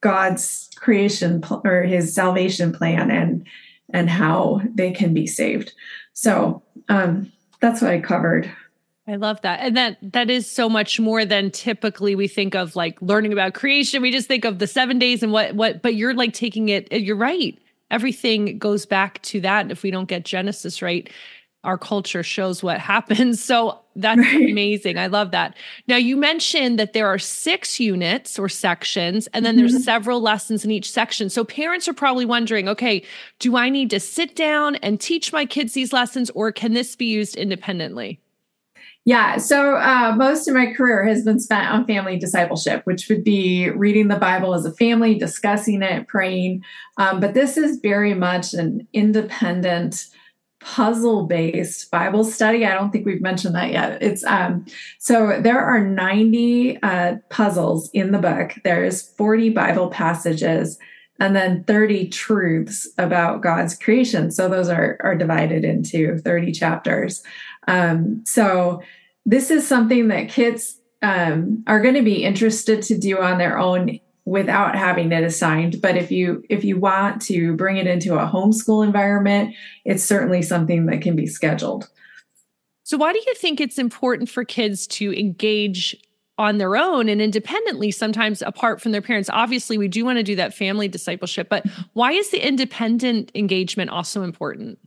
God's 0.01 0.71
creation 0.75 1.41
pl- 1.41 1.63
or 1.65 1.83
his 1.83 2.13
salvation 2.13 2.73
plan 2.73 3.13
and 3.13 3.47
and 3.91 4.11
how 4.11 4.61
they 4.75 4.91
can 4.91 5.15
be 5.15 5.29
saved. 5.29 5.73
So 6.13 6.65
um, 6.89 7.31
that's 7.61 7.83
what 7.83 7.91
I 7.91 8.01
covered. 8.01 8.51
I 9.09 9.17
love 9.17 9.41
that. 9.43 9.61
And 9.61 9.77
that 9.77 9.99
that 10.03 10.31
is 10.31 10.51
so 10.51 10.69
much 10.69 10.99
more 10.99 11.25
than 11.25 11.51
typically 11.51 12.17
we 12.17 12.27
think 12.27 12.55
of 12.55 12.75
like 12.75 13.01
learning 13.01 13.33
about 13.33 13.55
creation. 13.55 14.03
We 14.03 14.11
just 14.11 14.27
think 14.27 14.45
of 14.45 14.59
the 14.59 14.67
7 14.67 14.99
days 14.99 15.23
and 15.23 15.33
what 15.33 15.55
what 15.55 15.81
but 15.83 15.95
you're 15.95 16.15
like 16.15 16.33
taking 16.33 16.69
it 16.69 16.91
you're 16.91 17.17
right. 17.17 17.57
Everything 17.91 18.59
goes 18.59 18.85
back 18.85 19.23
to 19.23 19.41
that 19.43 19.71
if 19.71 19.85
we 19.85 19.93
don't 19.93 20.09
get 20.09 20.25
Genesis 20.25 20.83
right 20.83 21.09
our 21.67 21.77
culture 21.77 22.23
shows 22.23 22.63
what 22.63 22.79
happens. 22.79 23.45
So 23.57 23.79
that's 23.95 24.19
right. 24.19 24.51
amazing. 24.51 24.99
I 24.99 25.07
love 25.07 25.31
that. 25.31 25.57
Now, 25.87 25.97
you 25.97 26.17
mentioned 26.17 26.79
that 26.79 26.93
there 26.95 27.07
are 27.07 27.19
six 27.19 27.79
units 27.79 28.39
or 28.39 28.49
sections, 28.49 29.27
and 29.29 29.47
then 29.47 29.57
mm-hmm. 29.57 29.69
there's 29.69 29.85
several 29.85 30.21
lessons 30.21 30.65
in 30.65 30.71
each 30.71 30.91
section. 30.91 31.31
So 31.31 31.45
parents 31.45 31.87
are 31.87 31.95
probably 31.95 32.25
wondering 32.25 32.69
okay, 32.69 33.03
do 33.39 33.57
I 33.57 33.69
need 33.69 33.91
to 33.91 34.01
sit 34.01 34.35
down 34.35 34.77
and 34.77 35.01
teach 35.01 35.33
my 35.33 35.47
kids 35.47 35.75
these 35.75 35.93
lessons, 35.93 36.31
or 36.31 36.51
can 36.51 36.73
this 36.75 36.97
be 36.97 37.07
used 37.07 37.37
independently? 37.37 38.21
Yeah. 39.07 39.37
So 39.37 39.77
uh, 39.77 40.15
most 40.17 40.49
of 40.49 40.55
my 40.55 40.73
career 40.73 41.05
has 41.05 41.25
been 41.25 41.39
spent 41.39 41.71
on 41.71 41.87
family 41.87 42.19
discipleship, 42.19 42.83
which 42.87 43.09
would 43.09 43.23
be 43.23 43.71
reading 43.71 44.09
the 44.09 44.17
Bible 44.17 44.53
as 44.53 44.67
a 44.67 44.73
family, 44.73 45.15
discussing 45.15 45.81
it, 45.83 46.09
praying. 46.09 46.65
Um, 46.97 47.21
but 47.21 47.33
this 47.33 47.57
is 47.57 47.79
very 47.79 48.15
much 48.15 48.53
an 48.53 48.87
independent, 48.93 50.09
puzzle 50.67 51.27
based 51.27 51.89
Bible 51.93 52.25
study. 52.25 52.67
I 52.67 52.75
don't 52.75 52.91
think 52.91 53.07
we've 53.07 53.23
mentioned 53.23 53.55
that 53.55 53.71
yet. 53.71 54.03
It's 54.03 54.25
um, 54.25 54.67
so 54.99 55.41
there 55.41 55.61
are 55.61 55.81
90 55.81 56.83
uh, 56.83 57.17
puzzles 57.31 57.89
in 57.93 58.11
the 58.11 58.19
book. 58.19 58.53
There's 58.65 59.03
40 59.11 59.51
Bible 59.51 59.91
passages 59.91 60.77
and 61.21 61.37
then 61.37 61.63
30 61.65 62.09
truths 62.09 62.89
about 62.99 63.43
God's 63.43 63.77
creation. 63.77 64.33
So 64.33 64.49
those 64.49 64.69
are, 64.69 64.99
are 65.05 65.15
divided 65.15 65.65
into 65.65 66.19
30 66.19 66.51
chapters. 66.51 67.23
Um, 67.69 68.23
so 68.27 68.83
this 69.25 69.53
is 69.53 69.67
something 69.67 70.09
that 70.09 70.29
kids 70.29 70.81
um, 71.01 71.63
are 71.69 71.81
going 71.81 71.95
to 71.95 72.03
be 72.03 72.25
interested 72.25 72.83
to 72.83 72.99
do 72.99 73.21
on 73.21 73.39
their 73.39 73.57
own 73.57 74.01
without 74.27 74.75
having 74.75 75.11
it 75.13 75.25
assigned. 75.25 75.81
But 75.81 75.97
if 75.97 76.11
you 76.11 76.45
if 76.51 76.65
you 76.65 76.79
want 76.79 77.23
to 77.23 77.55
bring 77.55 77.79
it 77.79 77.87
into 77.87 78.17
a 78.17 78.27
homeschool 78.27 78.85
environment 78.85 79.55
it's 79.87 80.05
certainly 80.05 80.43
something 80.43 80.87
that 80.87 81.01
can 81.01 81.17
be 81.17 81.27
scheduled. 81.27 81.89
So 82.83 82.99
why 82.99 83.13
do 83.13 83.21
you 83.25 83.35
think 83.35 83.61
it's 83.61 83.79
important 83.79 84.29
for 84.29 84.45
kids 84.45 84.87
to 84.89 85.19
engage 85.19 85.97
on 86.39 86.59
their 86.59 86.77
own 86.77 87.09
and 87.09 87.23
independently 87.23 87.91
sometimes 87.91 88.43
apart 88.43 88.83
from 88.83 88.93
their 88.93 89.01
parents? 89.01 89.31
Obviously 89.33 89.79
we 89.79 89.89
do 89.89 90.05
want 90.05 90.19
to 90.19 90.23
do 90.23 90.37
that 90.37 90.53
family 90.53 90.89
discipleship 90.89 91.49
but 91.49 91.65
why 91.95 92.13
is 92.13 92.31
the 92.31 92.47
independent 92.47 93.31
engagement 93.35 93.91
also 93.91 94.23
important? 94.23 94.79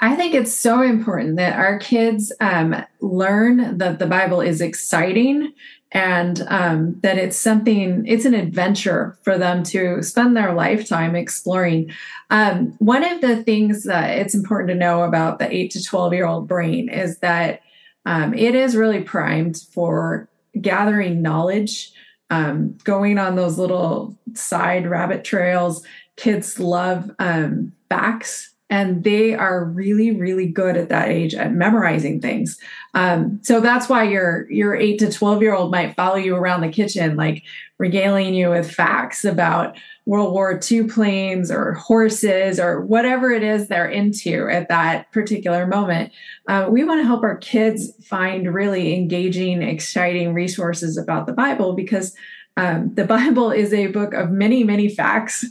I 0.00 0.14
think 0.14 0.34
it's 0.34 0.52
so 0.52 0.82
important 0.82 1.36
that 1.36 1.58
our 1.58 1.78
kids 1.78 2.30
um, 2.40 2.76
learn 3.00 3.78
that 3.78 3.98
the 3.98 4.06
Bible 4.06 4.42
is 4.42 4.60
exciting 4.60 5.54
and 5.96 6.44
um, 6.48 7.00
that 7.00 7.16
it's 7.16 7.38
something, 7.38 8.04
it's 8.06 8.26
an 8.26 8.34
adventure 8.34 9.16
for 9.22 9.38
them 9.38 9.62
to 9.62 10.02
spend 10.02 10.36
their 10.36 10.52
lifetime 10.52 11.16
exploring. 11.16 11.90
Um, 12.28 12.74
one 12.80 13.02
of 13.02 13.22
the 13.22 13.42
things 13.42 13.84
that 13.84 14.18
it's 14.18 14.34
important 14.34 14.68
to 14.68 14.74
know 14.74 15.04
about 15.04 15.38
the 15.38 15.50
8 15.50 15.70
to 15.70 15.82
12 15.82 16.12
year 16.12 16.26
old 16.26 16.46
brain 16.46 16.90
is 16.90 17.20
that 17.20 17.62
um, 18.04 18.34
it 18.34 18.54
is 18.54 18.76
really 18.76 19.00
primed 19.00 19.56
for 19.72 20.28
gathering 20.60 21.22
knowledge, 21.22 21.92
um, 22.28 22.76
going 22.84 23.18
on 23.18 23.36
those 23.36 23.56
little 23.56 24.18
side 24.34 24.86
rabbit 24.86 25.24
trails. 25.24 25.82
Kids 26.16 26.60
love 26.60 27.10
um, 27.18 27.72
facts 27.88 28.50
and 28.68 29.04
they 29.04 29.34
are 29.34 29.64
really 29.64 30.10
really 30.10 30.46
good 30.46 30.76
at 30.76 30.88
that 30.88 31.08
age 31.08 31.34
at 31.34 31.52
memorizing 31.52 32.20
things. 32.20 32.58
Um, 32.94 33.38
so 33.42 33.60
that's 33.60 33.88
why 33.88 34.04
your 34.04 34.50
your 34.50 34.74
8 34.74 34.98
to 35.00 35.12
12 35.12 35.42
year 35.42 35.54
old 35.54 35.70
might 35.70 35.94
follow 35.94 36.16
you 36.16 36.34
around 36.34 36.62
the 36.62 36.68
kitchen 36.68 37.16
like 37.16 37.42
regaling 37.78 38.34
you 38.34 38.50
with 38.50 38.70
facts 38.70 39.24
about 39.24 39.76
world 40.06 40.32
war 40.32 40.58
ii 40.70 40.84
planes 40.84 41.50
or 41.50 41.74
horses 41.74 42.58
or 42.58 42.80
whatever 42.80 43.30
it 43.30 43.42
is 43.42 43.68
they're 43.68 43.88
into 43.88 44.48
at 44.48 44.68
that 44.68 45.10
particular 45.12 45.66
moment. 45.66 46.12
Uh, 46.48 46.66
we 46.70 46.84
want 46.84 47.00
to 47.00 47.06
help 47.06 47.22
our 47.22 47.36
kids 47.36 47.92
find 48.04 48.52
really 48.52 48.94
engaging 48.94 49.62
exciting 49.62 50.32
resources 50.32 50.96
about 50.96 51.26
the 51.26 51.32
bible 51.32 51.74
because 51.74 52.14
um, 52.56 52.94
the 52.94 53.04
bible 53.16 53.50
is 53.50 53.72
a 53.72 53.88
book 53.88 54.14
of 54.14 54.30
many 54.30 54.64
many 54.64 54.88
facts 54.88 55.44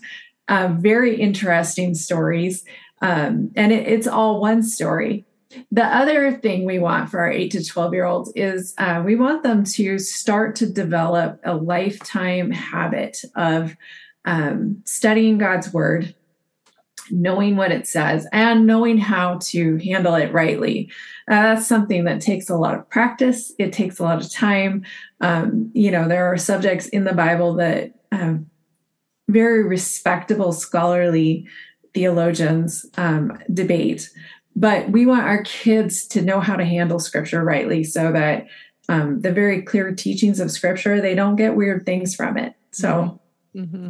uh, 0.47 0.69
very 0.77 1.19
interesting 1.19 1.95
stories 1.95 2.63
um, 3.05 3.51
and 3.55 3.71
it, 3.71 3.87
it's 3.87 4.07
all 4.07 4.41
one 4.41 4.63
story. 4.63 5.25
The 5.71 5.85
other 5.85 6.31
thing 6.31 6.65
we 6.65 6.79
want 6.79 7.11
for 7.11 7.19
our 7.19 7.31
8 7.31 7.51
to 7.51 7.63
12 7.63 7.93
year 7.93 8.05
olds 8.05 8.31
is 8.35 8.73
uh, 8.79 9.03
we 9.05 9.15
want 9.15 9.43
them 9.43 9.63
to 9.63 9.99
start 9.99 10.55
to 10.55 10.65
develop 10.67 11.39
a 11.45 11.53
lifetime 11.53 12.49
habit 12.49 13.19
of 13.35 13.77
um, 14.25 14.81
studying 14.85 15.37
God's 15.37 15.71
word, 15.71 16.15
knowing 17.11 17.57
what 17.57 17.71
it 17.71 17.87
says, 17.87 18.27
and 18.33 18.65
knowing 18.65 18.97
how 18.97 19.37
to 19.43 19.77
handle 19.77 20.15
it 20.15 20.33
rightly. 20.33 20.89
Uh, 21.29 21.53
that's 21.53 21.67
something 21.67 22.05
that 22.05 22.21
takes 22.21 22.49
a 22.49 22.57
lot 22.57 22.73
of 22.73 22.89
practice. 22.89 23.53
It 23.59 23.71
takes 23.71 23.99
a 23.99 24.03
lot 24.03 24.19
of 24.19 24.31
time. 24.31 24.83
Um, 25.21 25.69
you 25.75 25.91
know, 25.91 26.07
there 26.07 26.25
are 26.25 26.37
subjects 26.37 26.87
in 26.87 27.03
the 27.03 27.13
Bible 27.13 27.53
that 27.57 27.93
um, 28.11 28.49
very 29.29 29.63
respectable 29.63 30.51
scholarly 30.51 31.47
theologians 31.95 32.85
um, 32.97 33.35
debate. 33.51 34.11
But 34.55 34.91
we 34.91 35.05
want 35.05 35.23
our 35.23 35.43
kids 35.43 36.07
to 36.09 36.21
know 36.21 36.39
how 36.39 36.55
to 36.55 36.63
handle 36.63 36.99
scripture 36.99 37.43
rightly 37.43 37.83
so 37.83 38.11
that 38.11 38.45
um, 38.87 39.21
the 39.21 39.31
very 39.31 39.63
clear 39.63 39.93
teachings 39.93 40.39
of 40.39 40.51
scripture, 40.51 41.01
they 41.01 41.15
don't 41.15 41.35
get 41.35 41.55
weird 41.55 41.85
things 41.85 42.13
from 42.13 42.37
it. 42.37 42.53
So, 42.71 43.19
mm-hmm. 43.55 43.75
mm-hmm. 43.75 43.89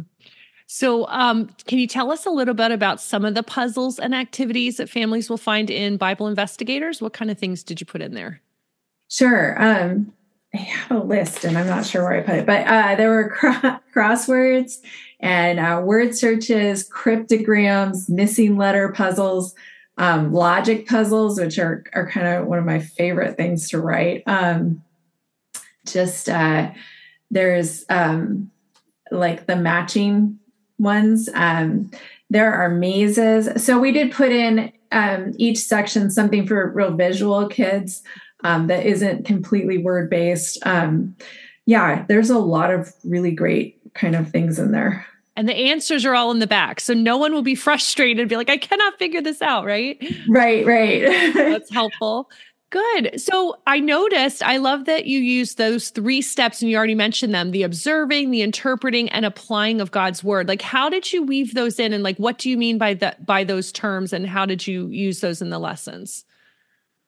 So, 0.68 1.06
um, 1.08 1.48
can 1.68 1.78
you 1.78 1.86
tell 1.86 2.10
us 2.10 2.26
a 2.26 2.30
little 2.30 2.54
bit 2.54 2.72
about 2.72 3.00
some 3.00 3.24
of 3.24 3.36
the 3.36 3.44
puzzles 3.44 4.00
and 4.00 4.12
activities 4.12 4.78
that 4.78 4.90
families 4.90 5.30
will 5.30 5.36
find 5.36 5.70
in 5.70 5.96
Bible 5.96 6.26
investigators? 6.26 7.00
What 7.00 7.12
kind 7.12 7.30
of 7.30 7.38
things 7.38 7.62
did 7.62 7.80
you 7.80 7.86
put 7.86 8.02
in 8.02 8.14
there? 8.14 8.40
Sure. 9.08 9.62
Um, 9.62 10.12
I 10.56 10.60
have 10.60 10.90
a 10.90 11.04
list 11.04 11.44
and 11.44 11.58
I'm 11.58 11.66
not 11.66 11.84
sure 11.84 12.02
where 12.02 12.14
I 12.14 12.22
put 12.22 12.36
it, 12.36 12.46
but 12.46 12.66
uh, 12.66 12.94
there 12.94 13.10
were 13.10 13.28
cro- 13.28 13.78
crosswords 13.94 14.78
and 15.20 15.60
uh, 15.60 15.82
word 15.84 16.14
searches, 16.14 16.82
cryptograms, 16.82 18.08
missing 18.08 18.56
letter 18.56 18.90
puzzles, 18.92 19.54
um, 19.98 20.32
logic 20.32 20.86
puzzles, 20.88 21.38
which 21.38 21.58
are, 21.58 21.84
are 21.92 22.10
kind 22.10 22.26
of 22.26 22.46
one 22.46 22.58
of 22.58 22.64
my 22.64 22.78
favorite 22.78 23.36
things 23.36 23.68
to 23.70 23.80
write. 23.80 24.22
Um, 24.26 24.82
just 25.86 26.30
uh, 26.30 26.70
there's 27.30 27.84
um, 27.90 28.50
like 29.10 29.46
the 29.46 29.56
matching 29.56 30.38
ones. 30.78 31.28
Um, 31.34 31.90
there 32.30 32.52
are 32.54 32.70
mazes. 32.70 33.62
So 33.62 33.78
we 33.78 33.92
did 33.92 34.10
put 34.10 34.32
in 34.32 34.72
um, 34.90 35.32
each 35.36 35.58
section 35.58 36.10
something 36.10 36.46
for 36.46 36.70
real 36.70 36.92
visual 36.92 37.46
kids 37.46 38.02
um, 38.44 38.66
that 38.66 38.86
isn't 38.86 39.24
completely 39.24 39.78
word 39.78 40.10
based. 40.10 40.58
Um, 40.66 41.16
yeah, 41.64 42.04
there's 42.08 42.30
a 42.30 42.38
lot 42.38 42.70
of 42.70 42.92
really 43.04 43.32
great 43.32 43.80
kind 43.94 44.14
of 44.14 44.30
things 44.30 44.58
in 44.58 44.72
there. 44.72 45.06
And 45.36 45.48
the 45.48 45.54
answers 45.54 46.06
are 46.06 46.14
all 46.14 46.30
in 46.30 46.38
the 46.38 46.46
back. 46.46 46.80
So 46.80 46.94
no 46.94 47.18
one 47.18 47.32
will 47.32 47.42
be 47.42 47.54
frustrated 47.66 48.20
and 48.20 48.28
be 48.28 48.36
like, 48.36 48.50
I 48.50 48.56
cannot 48.56 48.98
figure 48.98 49.20
this 49.20 49.42
out, 49.42 49.64
right? 49.64 50.02
Right, 50.28 50.64
right. 50.66 51.02
That's 51.34 51.70
helpful. 51.72 52.30
Good. 52.70 53.20
So 53.20 53.56
I 53.66 53.78
noticed, 53.78 54.42
I 54.42 54.56
love 54.56 54.86
that 54.86 55.06
you 55.06 55.20
use 55.20 55.54
those 55.54 55.90
three 55.90 56.20
steps 56.20 56.60
and 56.60 56.70
you 56.70 56.76
already 56.76 56.96
mentioned 56.96 57.32
them 57.32 57.52
the 57.52 57.62
observing, 57.62 58.32
the 58.32 58.42
interpreting, 58.42 59.08
and 59.10 59.24
applying 59.24 59.80
of 59.80 59.92
God's 59.92 60.24
word. 60.24 60.48
Like, 60.48 60.62
how 60.62 60.88
did 60.88 61.12
you 61.12 61.22
weave 61.22 61.54
those 61.54 61.78
in? 61.78 61.92
And 61.92 62.02
like, 62.02 62.16
what 62.16 62.38
do 62.38 62.50
you 62.50 62.56
mean 62.56 62.76
by 62.76 62.94
that, 62.94 63.24
by 63.24 63.44
those 63.44 63.70
terms? 63.70 64.12
And 64.12 64.26
how 64.26 64.46
did 64.46 64.66
you 64.66 64.88
use 64.88 65.20
those 65.20 65.40
in 65.40 65.50
the 65.50 65.60
lessons? 65.60 66.24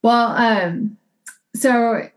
Well, 0.02 0.28
um, 0.28 0.97
so 1.55 2.09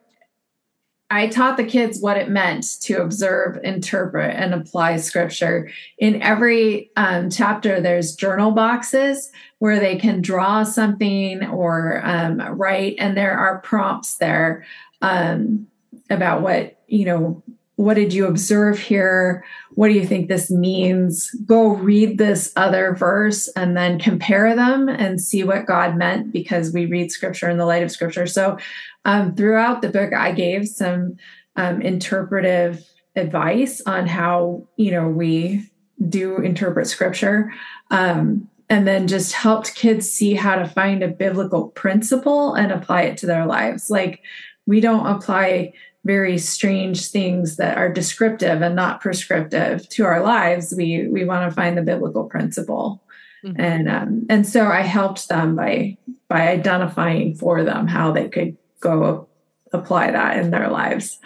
I 1.11 1.27
taught 1.27 1.57
the 1.57 1.65
kids 1.65 1.99
what 1.99 2.15
it 2.15 2.29
meant 2.29 2.79
to 2.83 3.01
observe, 3.01 3.59
interpret, 3.63 4.33
and 4.33 4.53
apply 4.53 4.95
scripture. 4.95 5.69
In 5.97 6.21
every 6.21 6.89
um, 6.95 7.29
chapter, 7.29 7.81
there's 7.81 8.15
journal 8.15 8.51
boxes 8.51 9.29
where 9.59 9.77
they 9.79 9.97
can 9.97 10.21
draw 10.21 10.63
something 10.63 11.43
or 11.47 12.01
um, 12.05 12.39
write, 12.39 12.95
and 12.97 13.17
there 13.17 13.37
are 13.37 13.59
prompts 13.59 14.17
there 14.17 14.65
um, 15.01 15.67
about 16.09 16.43
what, 16.43 16.79
you 16.87 17.03
know, 17.03 17.43
what 17.81 17.95
did 17.95 18.13
you 18.13 18.27
observe 18.27 18.77
here? 18.77 19.43
What 19.71 19.87
do 19.87 19.95
you 19.95 20.05
think 20.05 20.27
this 20.27 20.51
means? 20.51 21.31
Go 21.45 21.69
read 21.69 22.19
this 22.19 22.53
other 22.55 22.93
verse 22.93 23.47
and 23.55 23.75
then 23.75 23.97
compare 23.97 24.55
them 24.55 24.87
and 24.87 25.19
see 25.19 25.43
what 25.43 25.65
God 25.65 25.97
meant 25.97 26.31
because 26.31 26.71
we 26.71 26.85
read 26.85 27.11
scripture 27.11 27.49
in 27.49 27.57
the 27.57 27.65
light 27.65 27.81
of 27.81 27.89
scripture. 27.89 28.27
So 28.27 28.59
um, 29.03 29.33
throughout 29.33 29.81
the 29.81 29.89
book, 29.89 30.13
I 30.13 30.31
gave 30.31 30.67
some 30.67 31.17
um, 31.55 31.81
interpretive 31.81 32.85
advice 33.15 33.81
on 33.87 34.05
how 34.05 34.67
you 34.77 34.91
know 34.91 35.09
we 35.09 35.67
do 36.07 36.37
interpret 36.37 36.85
scripture, 36.85 37.51
um, 37.89 38.47
and 38.69 38.87
then 38.87 39.07
just 39.07 39.33
helped 39.33 39.73
kids 39.73 40.09
see 40.09 40.35
how 40.35 40.55
to 40.55 40.67
find 40.67 41.01
a 41.01 41.07
biblical 41.07 41.69
principle 41.69 42.53
and 42.53 42.71
apply 42.71 43.01
it 43.01 43.17
to 43.17 43.25
their 43.25 43.47
lives. 43.47 43.89
Like 43.89 44.21
we 44.67 44.81
don't 44.81 45.07
apply 45.07 45.73
very 46.03 46.37
strange 46.37 47.09
things 47.09 47.57
that 47.57 47.77
are 47.77 47.91
descriptive 47.91 48.61
and 48.61 48.75
not 48.75 49.01
prescriptive 49.01 49.87
to 49.89 50.05
our 50.05 50.23
lives. 50.23 50.73
We 50.75 51.07
we 51.07 51.25
want 51.25 51.49
to 51.49 51.55
find 51.55 51.77
the 51.77 51.83
biblical 51.83 52.25
principle. 52.25 53.03
Mm-hmm. 53.43 53.59
and 53.59 53.89
um, 53.89 54.25
and 54.29 54.47
so 54.47 54.67
I 54.67 54.81
helped 54.81 55.27
them 55.27 55.55
by 55.55 55.97
by 56.27 56.47
identifying 56.47 57.33
for 57.33 57.63
them 57.63 57.87
how 57.87 58.11
they 58.11 58.29
could 58.29 58.55
go 58.81 59.27
apply 59.73 60.11
that 60.11 60.37
in 60.37 60.51
their 60.51 60.69
lives. 60.69 61.19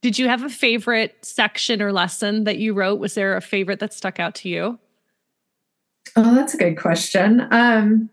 Did 0.00 0.18
you 0.18 0.28
have 0.28 0.44
a 0.44 0.48
favorite 0.48 1.16
section 1.22 1.82
or 1.82 1.92
lesson 1.92 2.44
that 2.44 2.58
you 2.58 2.72
wrote? 2.72 3.00
Was 3.00 3.14
there 3.14 3.36
a 3.36 3.42
favorite 3.42 3.80
that 3.80 3.92
stuck 3.92 4.20
out 4.20 4.34
to 4.36 4.48
you? 4.48 4.78
Oh, 6.16 6.34
that's 6.34 6.54
a 6.54 6.58
good 6.58 6.78
question. 6.78 7.46
Um, 7.50 8.10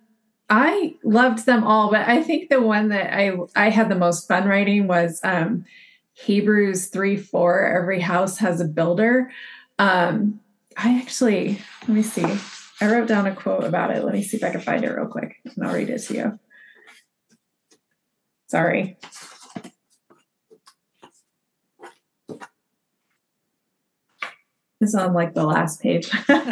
I 0.49 0.95
loved 1.03 1.45
them 1.45 1.63
all, 1.63 1.91
but 1.91 2.07
I 2.07 2.23
think 2.23 2.49
the 2.49 2.61
one 2.61 2.89
that 2.89 3.15
I 3.15 3.33
I 3.55 3.69
had 3.69 3.89
the 3.89 3.95
most 3.95 4.27
fun 4.27 4.47
writing 4.47 4.87
was 4.87 5.19
um, 5.23 5.65
Hebrews 6.23 6.87
three 6.87 7.15
four. 7.15 7.65
Every 7.65 7.99
house 7.99 8.39
has 8.39 8.59
a 8.59 8.65
builder. 8.65 9.31
Um, 9.77 10.39
I 10.75 10.99
actually 10.99 11.61
let 11.81 11.89
me 11.89 12.01
see. 12.01 12.25
I 12.81 12.91
wrote 12.91 13.07
down 13.07 13.27
a 13.27 13.35
quote 13.35 13.63
about 13.63 13.95
it. 13.95 14.03
Let 14.03 14.13
me 14.13 14.23
see 14.23 14.37
if 14.37 14.43
I 14.43 14.49
can 14.49 14.61
find 14.61 14.83
it 14.83 14.89
real 14.89 15.07
quick, 15.07 15.37
and 15.43 15.65
I'll 15.65 15.73
read 15.73 15.89
it 15.89 15.99
to 15.99 16.13
you. 16.13 16.39
Sorry. 18.47 18.97
It's 24.79 24.95
on 24.95 25.13
like 25.13 25.33
the 25.33 25.45
last 25.45 25.81
page. 25.81 26.09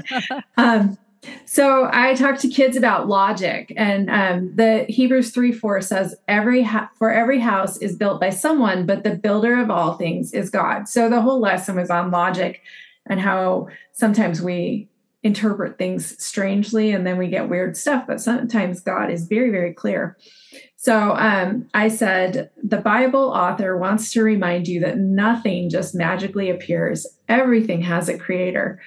um, 0.57 0.97
so 1.45 1.89
I 1.91 2.13
talk 2.15 2.37
to 2.39 2.47
kids 2.47 2.75
about 2.75 3.07
logic, 3.07 3.73
and 3.77 4.09
um, 4.09 4.55
the 4.55 4.85
Hebrews 4.89 5.31
three 5.31 5.51
four 5.51 5.81
says 5.81 6.15
every 6.27 6.63
ha- 6.63 6.89
for 6.97 7.11
every 7.11 7.39
house 7.39 7.77
is 7.77 7.95
built 7.95 8.19
by 8.19 8.29
someone, 8.29 8.85
but 8.85 9.03
the 9.03 9.15
builder 9.15 9.59
of 9.59 9.69
all 9.69 9.93
things 9.95 10.33
is 10.33 10.49
God. 10.49 10.87
So 10.87 11.09
the 11.09 11.21
whole 11.21 11.39
lesson 11.39 11.75
was 11.75 11.89
on 11.89 12.11
logic 12.11 12.61
and 13.05 13.19
how 13.19 13.67
sometimes 13.91 14.41
we 14.41 14.87
interpret 15.23 15.77
things 15.77 16.23
strangely 16.23 16.91
and 16.91 17.05
then 17.05 17.17
we 17.17 17.27
get 17.27 17.49
weird 17.49 17.75
stuff, 17.75 18.05
but 18.07 18.21
sometimes 18.21 18.79
God 18.79 19.09
is 19.09 19.27
very 19.27 19.49
very 19.49 19.73
clear. 19.73 20.17
So 20.77 21.15
um, 21.15 21.67
I 21.73 21.87
said, 21.87 22.51
the 22.61 22.77
Bible 22.77 23.31
author 23.31 23.75
wants 23.75 24.13
to 24.13 24.21
remind 24.21 24.67
you 24.67 24.79
that 24.81 24.99
nothing 24.99 25.71
just 25.71 25.95
magically 25.95 26.51
appears, 26.51 27.07
everything 27.27 27.81
has 27.81 28.07
a 28.07 28.19
creator. 28.19 28.79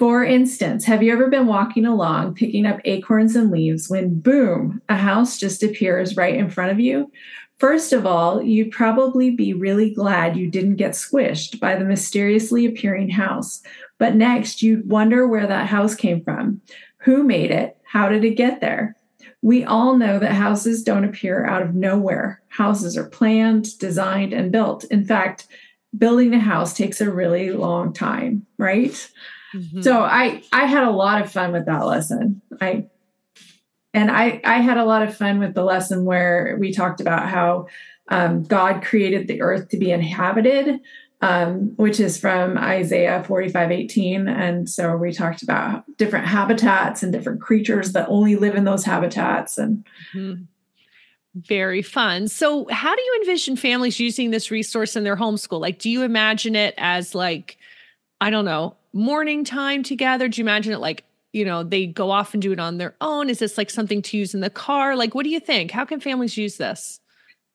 For 0.00 0.24
instance, 0.24 0.86
have 0.86 1.02
you 1.02 1.12
ever 1.12 1.28
been 1.28 1.46
walking 1.46 1.84
along 1.84 2.32
picking 2.32 2.64
up 2.64 2.80
acorns 2.86 3.36
and 3.36 3.50
leaves 3.50 3.90
when 3.90 4.18
boom, 4.18 4.80
a 4.88 4.96
house 4.96 5.36
just 5.36 5.62
appears 5.62 6.16
right 6.16 6.34
in 6.34 6.48
front 6.48 6.72
of 6.72 6.80
you? 6.80 7.12
First 7.58 7.92
of 7.92 8.06
all, 8.06 8.42
you'd 8.42 8.70
probably 8.70 9.30
be 9.30 9.52
really 9.52 9.92
glad 9.92 10.38
you 10.38 10.50
didn't 10.50 10.76
get 10.76 10.92
squished 10.92 11.60
by 11.60 11.76
the 11.76 11.84
mysteriously 11.84 12.64
appearing 12.64 13.10
house. 13.10 13.60
But 13.98 14.14
next, 14.14 14.62
you'd 14.62 14.88
wonder 14.88 15.28
where 15.28 15.46
that 15.46 15.68
house 15.68 15.94
came 15.94 16.24
from. 16.24 16.62
Who 17.00 17.22
made 17.22 17.50
it? 17.50 17.76
How 17.84 18.08
did 18.08 18.24
it 18.24 18.38
get 18.38 18.62
there? 18.62 18.96
We 19.42 19.64
all 19.64 19.98
know 19.98 20.18
that 20.18 20.32
houses 20.32 20.82
don't 20.82 21.04
appear 21.04 21.44
out 21.44 21.60
of 21.60 21.74
nowhere. 21.74 22.40
Houses 22.48 22.96
are 22.96 23.10
planned, 23.10 23.78
designed, 23.78 24.32
and 24.32 24.50
built. 24.50 24.84
In 24.84 25.04
fact, 25.04 25.46
building 25.98 26.32
a 26.32 26.40
house 26.40 26.72
takes 26.72 27.02
a 27.02 27.12
really 27.12 27.52
long 27.52 27.92
time, 27.92 28.46
right? 28.56 29.06
Mm-hmm. 29.54 29.82
So 29.82 30.00
I 30.00 30.42
I 30.52 30.66
had 30.66 30.84
a 30.84 30.90
lot 30.90 31.22
of 31.22 31.30
fun 31.30 31.52
with 31.52 31.66
that 31.66 31.86
lesson. 31.86 32.42
I 32.60 32.86
and 33.92 34.10
I 34.10 34.40
I 34.44 34.58
had 34.58 34.76
a 34.76 34.84
lot 34.84 35.02
of 35.02 35.16
fun 35.16 35.38
with 35.38 35.54
the 35.54 35.64
lesson 35.64 36.04
where 36.04 36.56
we 36.60 36.72
talked 36.72 37.00
about 37.00 37.28
how 37.28 37.66
um, 38.10 38.42
God 38.42 38.82
created 38.82 39.28
the 39.28 39.40
earth 39.40 39.68
to 39.68 39.78
be 39.78 39.90
inhabited, 39.90 40.80
um, 41.22 41.74
which 41.76 42.00
is 42.00 42.18
from 42.18 42.58
Isaiah 42.58 43.24
45 43.24 43.70
18. 43.70 44.28
And 44.28 44.68
so 44.68 44.96
we 44.96 45.12
talked 45.12 45.42
about 45.42 45.84
different 45.96 46.26
habitats 46.26 47.02
and 47.02 47.12
different 47.12 47.40
creatures 47.40 47.92
that 47.92 48.08
only 48.08 48.36
live 48.36 48.56
in 48.56 48.64
those 48.64 48.84
habitats. 48.84 49.58
And 49.58 49.86
mm-hmm. 50.14 50.42
very 51.36 51.82
fun. 51.82 52.26
So, 52.28 52.66
how 52.70 52.94
do 52.94 53.02
you 53.02 53.18
envision 53.20 53.56
families 53.56 54.00
using 54.00 54.30
this 54.30 54.50
resource 54.50 54.96
in 54.96 55.04
their 55.04 55.16
homeschool? 55.16 55.60
Like, 55.60 55.78
do 55.78 55.88
you 55.88 56.02
imagine 56.02 56.56
it 56.56 56.74
as 56.78 57.14
like, 57.14 57.58
I 58.20 58.30
don't 58.30 58.44
know, 58.44 58.76
morning 58.92 59.44
time 59.44 59.82
together? 59.82 60.28
Do 60.28 60.40
you 60.40 60.44
imagine 60.44 60.72
it 60.72 60.78
like, 60.78 61.04
you 61.32 61.44
know, 61.44 61.62
they 61.62 61.86
go 61.86 62.10
off 62.10 62.34
and 62.34 62.42
do 62.42 62.52
it 62.52 62.60
on 62.60 62.78
their 62.78 62.94
own? 63.00 63.30
Is 63.30 63.38
this 63.38 63.56
like 63.56 63.70
something 63.70 64.02
to 64.02 64.16
use 64.16 64.34
in 64.34 64.40
the 64.40 64.50
car? 64.50 64.96
Like, 64.96 65.14
what 65.14 65.24
do 65.24 65.30
you 65.30 65.40
think? 65.40 65.70
How 65.70 65.84
can 65.84 66.00
families 66.00 66.36
use 66.36 66.56
this? 66.56 67.00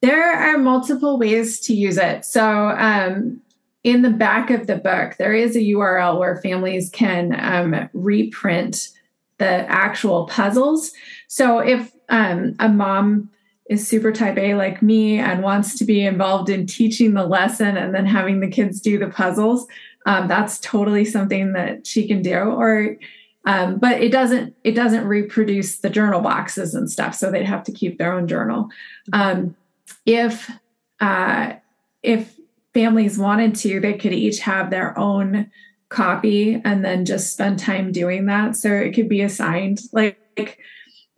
There 0.01 0.33
are 0.33 0.57
multiple 0.57 1.17
ways 1.17 1.59
to 1.61 1.73
use 1.73 1.97
it. 1.97 2.25
So, 2.25 2.69
um, 2.69 3.41
in 3.83 4.01
the 4.01 4.09
back 4.09 4.49
of 4.49 4.65
the 4.65 4.77
book, 4.77 5.15
there 5.17 5.33
is 5.33 5.55
a 5.55 5.59
URL 5.59 6.19
where 6.19 6.41
families 6.41 6.89
can 6.89 7.35
um, 7.39 7.89
reprint 7.93 8.89
the 9.37 9.45
actual 9.45 10.25
puzzles. 10.25 10.91
So, 11.27 11.59
if 11.59 11.91
um, 12.09 12.55
a 12.59 12.69
mom 12.69 13.29
is 13.69 13.87
super 13.87 14.11
type 14.11 14.37
A 14.37 14.53
like 14.55 14.81
me 14.81 15.17
and 15.17 15.41
wants 15.41 15.77
to 15.79 15.85
be 15.85 16.05
involved 16.05 16.49
in 16.49 16.67
teaching 16.67 17.13
the 17.13 17.25
lesson 17.25 17.77
and 17.77 17.95
then 17.95 18.05
having 18.05 18.39
the 18.39 18.47
kids 18.47 18.79
do 18.79 18.99
the 18.99 19.07
puzzles, 19.07 19.65
um, 20.05 20.27
that's 20.27 20.59
totally 20.59 21.05
something 21.05 21.53
that 21.53 21.85
she 21.85 22.07
can 22.07 22.21
do 22.21 22.37
or 22.37 22.97
um, 23.45 23.77
but 23.77 24.01
it 24.01 24.11
doesn't 24.11 24.55
it 24.63 24.73
doesn't 24.73 25.07
reproduce 25.07 25.77
the 25.77 25.89
journal 25.89 26.21
boxes 26.21 26.73
and 26.73 26.89
stuff 26.89 27.13
so 27.13 27.29
they'd 27.29 27.45
have 27.45 27.63
to 27.63 27.71
keep 27.71 27.97
their 27.97 28.13
own 28.13 28.27
journal. 28.27 28.69
Um, 29.13 29.55
if 30.05 30.51
uh, 30.99 31.53
if 32.01 32.39
families 32.73 33.17
wanted 33.17 33.55
to 33.55 33.79
they 33.79 33.93
could 33.93 34.13
each 34.13 34.39
have 34.39 34.69
their 34.69 34.97
own 34.97 35.51
copy 35.89 36.59
and 36.65 36.83
then 36.83 37.05
just 37.05 37.33
spend 37.33 37.59
time 37.59 37.91
doing 37.91 38.25
that. 38.25 38.55
So 38.55 38.71
it 38.73 38.93
could 38.93 39.07
be 39.07 39.21
assigned 39.21 39.81
like, 39.91 40.17
like 40.37 40.59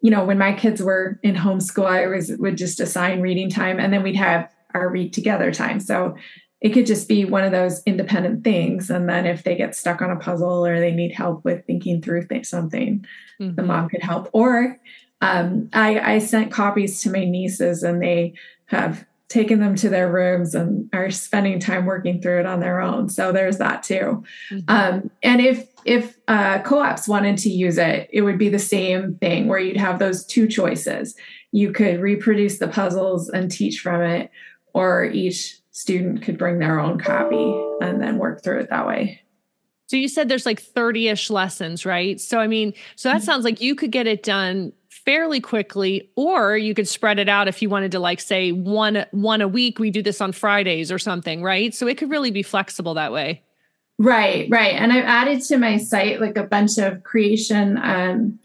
you 0.02 0.12
know 0.12 0.26
when 0.26 0.38
my 0.38 0.54
kids 0.54 0.84
were 0.84 1.19
in 1.23 1.34
homeschool 1.34 1.88
i 1.88 2.06
was 2.06 2.32
would 2.38 2.56
just 2.58 2.80
assign 2.80 3.19
reading 3.19 3.50
time 3.50 3.80
and 3.80 3.91
then 3.91 4.04
we'd 4.04 4.15
have 4.15 4.52
our 4.73 4.89
read 4.89 5.13
together 5.13 5.52
time. 5.52 5.80
So 5.80 6.15
it 6.60 6.70
could 6.70 6.86
just 6.86 7.08
be 7.08 7.24
one 7.26 7.43
of 7.43 7.52
those 7.52 7.84
independent 7.86 8.43
things. 8.43 8.89
And 8.89 9.08
then 9.08 9.26
if 9.26 9.43
they 9.43 9.56
get 9.56 9.76
stuck 9.76 10.02
on 10.02 10.12
a 10.12 10.15
puzzle 10.15 10.65
or 10.65 10.80
they 10.80 10.91
need 10.91 11.13
help 11.13 11.46
with 11.46 11.65
thinking 11.65 12.02
through 12.02 12.28
th- 12.28 12.48
something, 12.48 13.06
mm-hmm. 13.39 13.56
the 13.56 13.63
mom 13.63 13.89
could 13.89 14.02
help. 14.02 14.30
Or 14.34 14.78
um, 15.22 15.70
I, 15.74 16.15
I 16.15 16.20
sent 16.20 16.52
copies 16.52 17.02
to 17.02 17.12
my 17.12 17.26
nieces 17.26 17.84
and 17.84 18.02
they 18.02 18.34
have 18.65 19.06
taken 19.30 19.60
them 19.60 19.76
to 19.76 19.89
their 19.89 20.12
rooms 20.12 20.56
and 20.56 20.89
are 20.93 21.12
spending 21.12 21.60
time 21.60 21.86
working 21.86 22.22
through 22.22 22.39
it 22.39 22.46
on 22.46 22.60
their 22.60 22.80
own. 22.80 23.10
So 23.10 23.32
there's 23.32 23.58
that 23.58 23.84
too. 23.84 24.24
Mm-hmm. 24.52 24.60
Um, 24.67 25.12
and 25.22 25.41
if 25.41 25.67
if 25.86 26.17
uh, 26.28 26.60
co-ops 26.63 27.08
wanted 27.08 27.38
to 27.39 27.50
use 27.50 27.78
it, 27.78 28.10
it 28.12 28.22
would 28.22 28.38
be 28.38 28.50
the 28.50 28.60
same 28.60 29.15
thing 29.15 29.48
where 29.48 29.60
you'd 29.60 29.78
have 29.78 30.00
those 30.00 30.26
two 30.26 30.48
choices. 30.48 31.15
You 31.52 31.72
could 31.72 32.02
reproduce 32.02 32.58
the 32.58 32.67
puzzles 32.67 33.30
and 33.30 33.50
teach 33.50 33.80
from 33.80 34.02
it, 34.02 34.30
or 34.74 35.06
each 35.06 35.57
student 35.78 36.24
could 36.24 36.38
bring 36.38 36.58
their 36.58 36.80
own 36.80 36.98
copy 36.98 37.54
and 37.82 38.02
then 38.02 38.18
work 38.18 38.44
through 38.44 38.60
it 38.60 38.70
that 38.70 38.88
way. 38.88 39.22
So 39.86 39.96
you 39.96 40.08
said 40.08 40.28
there's 40.28 40.46
like 40.46 40.62
30-ish 40.62 41.30
lessons, 41.30 41.86
right? 41.86 42.20
So 42.20 42.40
I 42.40 42.48
mean, 42.48 42.74
so 42.96 43.10
that 43.10 43.18
mm-hmm. 43.18 43.26
sounds 43.26 43.46
like 43.46 43.62
you 43.62 43.76
could 43.76 43.92
get 43.92 44.08
it 44.08 44.24
done 44.24 44.74
fairly 44.90 45.40
quickly 45.40 46.10
or 46.16 46.58
you 46.58 46.74
could 46.74 46.88
spread 46.88 47.20
it 47.20 47.30
out 47.30 47.48
if 47.48 47.62
you 47.62 47.70
wanted 47.70 47.92
to 47.92 48.00
like 48.00 48.20
say 48.20 48.52
one 48.52 49.06
one 49.12 49.40
a 49.40 49.48
week 49.48 49.80
we 49.80 49.92
do 49.92 50.02
this 50.02 50.20
on 50.20 50.32
Fridays 50.32 50.92
or 50.92 51.00
something, 51.00 51.44
right? 51.44 51.74
So 51.74 51.88
it 51.88 51.98
could 51.98 52.10
really 52.10 52.32
be 52.32 52.44
flexible 52.44 52.96
that 52.96 53.13
way. 53.13 53.44
Right, 54.00 54.50
right. 54.50 54.74
And 54.74 54.92
I've 54.92 55.06
added 55.06 55.42
to 55.44 55.58
my 55.58 55.78
site 55.78 56.20
like 56.20 56.38
a 56.38 56.44
bunch 56.44 56.78
of 56.78 57.04
creation 57.04 57.78
um 57.78 58.40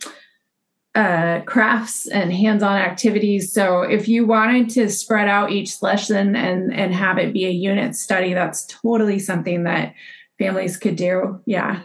uh, 0.94 1.40
crafts 1.46 2.06
and 2.08 2.32
hands-on 2.32 2.76
activities. 2.76 3.52
So 3.52 3.82
if 3.82 4.08
you 4.08 4.26
wanted 4.26 4.68
to 4.70 4.90
spread 4.90 5.28
out 5.28 5.50
each 5.50 5.80
lesson 5.80 6.36
and 6.36 6.72
and 6.72 6.94
have 6.94 7.18
it 7.18 7.32
be 7.32 7.46
a 7.46 7.50
unit 7.50 7.96
study, 7.96 8.34
that's 8.34 8.66
totally 8.66 9.18
something 9.18 9.64
that 9.64 9.94
families 10.38 10.76
could 10.76 10.96
do. 10.96 11.40
Yeah. 11.46 11.82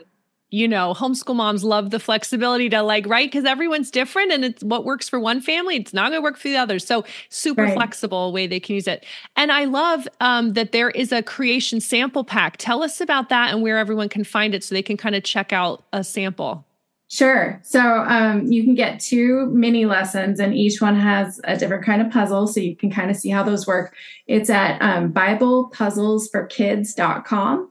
You 0.49 0.65
know, 0.65 0.93
homeschool 0.93 1.35
moms 1.35 1.65
love 1.65 1.89
the 1.89 1.99
flexibility 1.99 2.69
to 2.69 2.81
like, 2.81 3.05
right? 3.05 3.29
Because 3.29 3.43
everyone's 3.43 3.91
different 3.91 4.31
and 4.31 4.45
it's 4.45 4.63
what 4.63 4.85
works 4.85 5.09
for 5.09 5.19
one 5.19 5.41
family, 5.41 5.75
it's 5.75 5.93
not 5.93 6.09
going 6.09 6.21
to 6.21 6.23
work 6.23 6.37
for 6.37 6.47
the 6.47 6.55
others. 6.55 6.85
So, 6.85 7.03
super 7.29 7.63
right. 7.63 7.73
flexible 7.73 8.31
way 8.31 8.47
they 8.47 8.61
can 8.61 8.75
use 8.75 8.87
it. 8.87 9.05
And 9.35 9.51
I 9.51 9.65
love 9.65 10.07
um, 10.21 10.53
that 10.53 10.71
there 10.71 10.89
is 10.89 11.11
a 11.11 11.21
creation 11.21 11.81
sample 11.81 12.23
pack. 12.23 12.55
Tell 12.57 12.81
us 12.81 13.01
about 13.01 13.27
that 13.27 13.53
and 13.53 13.61
where 13.61 13.77
everyone 13.77 14.07
can 14.07 14.23
find 14.23 14.55
it 14.55 14.63
so 14.63 14.73
they 14.73 14.81
can 14.81 14.95
kind 14.95 15.15
of 15.15 15.23
check 15.23 15.51
out 15.51 15.83
a 15.91 16.01
sample. 16.01 16.65
Sure. 17.09 17.57
So 17.63 17.79
um, 17.79 18.51
you 18.51 18.63
can 18.63 18.75
get 18.75 18.99
two 18.99 19.45
mini 19.47 19.85
lessons, 19.85 20.41
and 20.41 20.53
each 20.53 20.81
one 20.81 20.99
has 20.99 21.39
a 21.45 21.55
different 21.55 21.85
kind 21.85 22.01
of 22.01 22.11
puzzle. 22.11 22.47
So 22.47 22.59
you 22.59 22.75
can 22.75 22.91
kind 22.91 23.09
of 23.09 23.15
see 23.15 23.29
how 23.29 23.43
those 23.43 23.65
work. 23.65 23.95
It's 24.27 24.49
at 24.49 24.81
um, 24.81 25.13
BiblePuzzlesForKids.com. 25.13 27.69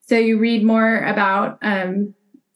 So 0.00 0.16
you 0.16 0.38
read 0.38 0.64
more 0.64 1.04
about 1.04 1.58
um, 1.60 2.14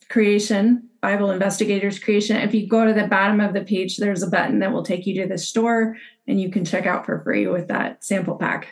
creation, 0.08 0.88
Bible 1.02 1.30
investigators 1.30 1.98
creation. 1.98 2.36
If 2.36 2.54
you 2.54 2.66
go 2.66 2.86
to 2.86 2.94
the 2.94 3.08
bottom 3.08 3.38
of 3.40 3.52
the 3.52 3.60
page, 3.60 3.98
there's 3.98 4.22
a 4.22 4.30
button 4.30 4.60
that 4.60 4.72
will 4.72 4.84
take 4.84 5.06
you 5.06 5.20
to 5.20 5.28
the 5.28 5.36
store, 5.36 5.98
and 6.26 6.40
you 6.40 6.50
can 6.50 6.64
check 6.64 6.86
out 6.86 7.04
for 7.04 7.22
free 7.22 7.46
with 7.46 7.68
that 7.68 8.02
sample 8.02 8.36
pack. 8.36 8.68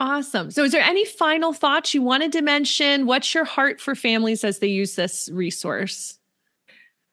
Awesome. 0.00 0.50
So, 0.50 0.64
is 0.64 0.72
there 0.72 0.82
any 0.82 1.04
final 1.04 1.52
thoughts 1.52 1.94
you 1.94 2.02
wanted 2.02 2.32
to 2.32 2.42
mention? 2.42 3.06
What's 3.06 3.32
your 3.34 3.44
heart 3.44 3.80
for 3.80 3.94
families 3.94 4.42
as 4.42 4.58
they 4.58 4.66
use 4.66 4.96
this 4.96 5.30
resource? 5.32 6.17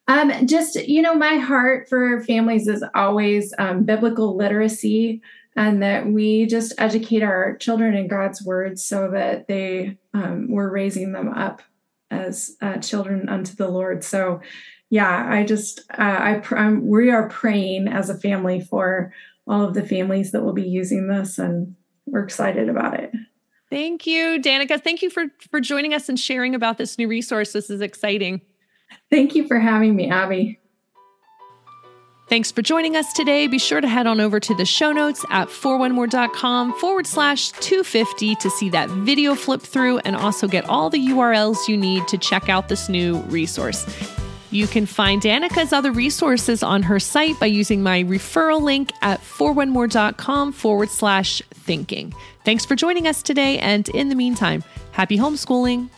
Um, 0.08 0.46
just, 0.46 0.76
you 0.86 1.02
know, 1.02 1.14
my 1.14 1.36
heart 1.36 1.88
for 1.88 2.22
families 2.22 2.68
is 2.68 2.84
always 2.94 3.52
um, 3.58 3.84
biblical 3.84 4.36
literacy 4.36 5.20
and 5.56 5.82
that 5.82 6.06
we 6.06 6.46
just 6.46 6.72
educate 6.78 7.22
our 7.22 7.56
children 7.56 7.94
in 7.94 8.06
God's 8.06 8.44
word 8.44 8.78
so 8.78 9.10
that 9.10 9.48
they, 9.48 9.96
um, 10.14 10.46
we're 10.48 10.70
raising 10.70 11.12
them 11.12 11.28
up 11.28 11.62
as 12.10 12.56
uh, 12.60 12.76
children 12.76 13.28
unto 13.28 13.56
the 13.56 13.68
Lord. 13.68 14.04
So 14.04 14.40
yeah, 14.90 15.26
I 15.28 15.44
just 15.44 15.80
uh, 15.98 16.02
I 16.02 16.42
I'm, 16.52 16.86
we 16.86 17.10
are 17.10 17.28
praying 17.28 17.88
as 17.88 18.08
a 18.08 18.18
family 18.18 18.60
for 18.60 19.12
all 19.46 19.64
of 19.64 19.74
the 19.74 19.86
families 19.86 20.32
that 20.32 20.42
will 20.42 20.52
be 20.52 20.68
using 20.68 21.08
this, 21.08 21.38
and 21.38 21.74
we're 22.06 22.22
excited 22.22 22.68
about 22.68 22.98
it. 22.98 23.12
Thank 23.68 24.06
you, 24.06 24.40
Danika. 24.40 24.80
Thank 24.80 25.02
you 25.02 25.10
for 25.10 25.24
for 25.50 25.60
joining 25.60 25.92
us 25.92 26.08
and 26.08 26.18
sharing 26.18 26.54
about 26.54 26.78
this 26.78 26.98
new 26.98 27.08
resource. 27.08 27.52
This 27.52 27.68
is 27.68 27.80
exciting. 27.80 28.40
Thank 29.10 29.34
you 29.34 29.46
for 29.46 29.58
having 29.58 29.94
me, 29.94 30.10
Abby. 30.10 30.58
Thanks 32.28 32.50
for 32.50 32.60
joining 32.60 32.96
us 32.96 33.12
today. 33.12 33.46
Be 33.46 33.58
sure 33.58 33.80
to 33.80 33.86
head 33.86 34.08
on 34.08 34.20
over 34.20 34.40
to 34.40 34.54
the 34.56 34.64
show 34.64 34.90
notes 34.90 35.24
at 35.30 35.46
4onemore.com 35.46 36.72
forward 36.74 37.06
slash 37.06 37.52
250 37.52 38.34
to 38.34 38.50
see 38.50 38.68
that 38.70 38.90
video 38.90 39.36
flip 39.36 39.62
through 39.62 39.98
and 39.98 40.16
also 40.16 40.48
get 40.48 40.68
all 40.68 40.90
the 40.90 40.98
URLs 40.98 41.68
you 41.68 41.76
need 41.76 42.08
to 42.08 42.18
check 42.18 42.48
out 42.48 42.68
this 42.68 42.88
new 42.88 43.18
resource. 43.28 43.86
You 44.50 44.66
can 44.66 44.86
find 44.86 45.22
Danika's 45.22 45.72
other 45.72 45.92
resources 45.92 46.64
on 46.64 46.82
her 46.82 46.98
site 46.98 47.38
by 47.38 47.46
using 47.46 47.82
my 47.82 48.02
referral 48.02 48.60
link 48.60 48.90
at 49.02 49.20
4onemore.com 49.20 50.50
forward 50.52 50.88
slash 50.88 51.42
thinking. 51.54 52.12
Thanks 52.44 52.64
for 52.64 52.74
joining 52.74 53.06
us 53.06 53.22
today. 53.22 53.58
And 53.60 53.88
in 53.90 54.08
the 54.08 54.14
meantime, 54.16 54.64
happy 54.90 55.16
homeschooling. 55.16 55.90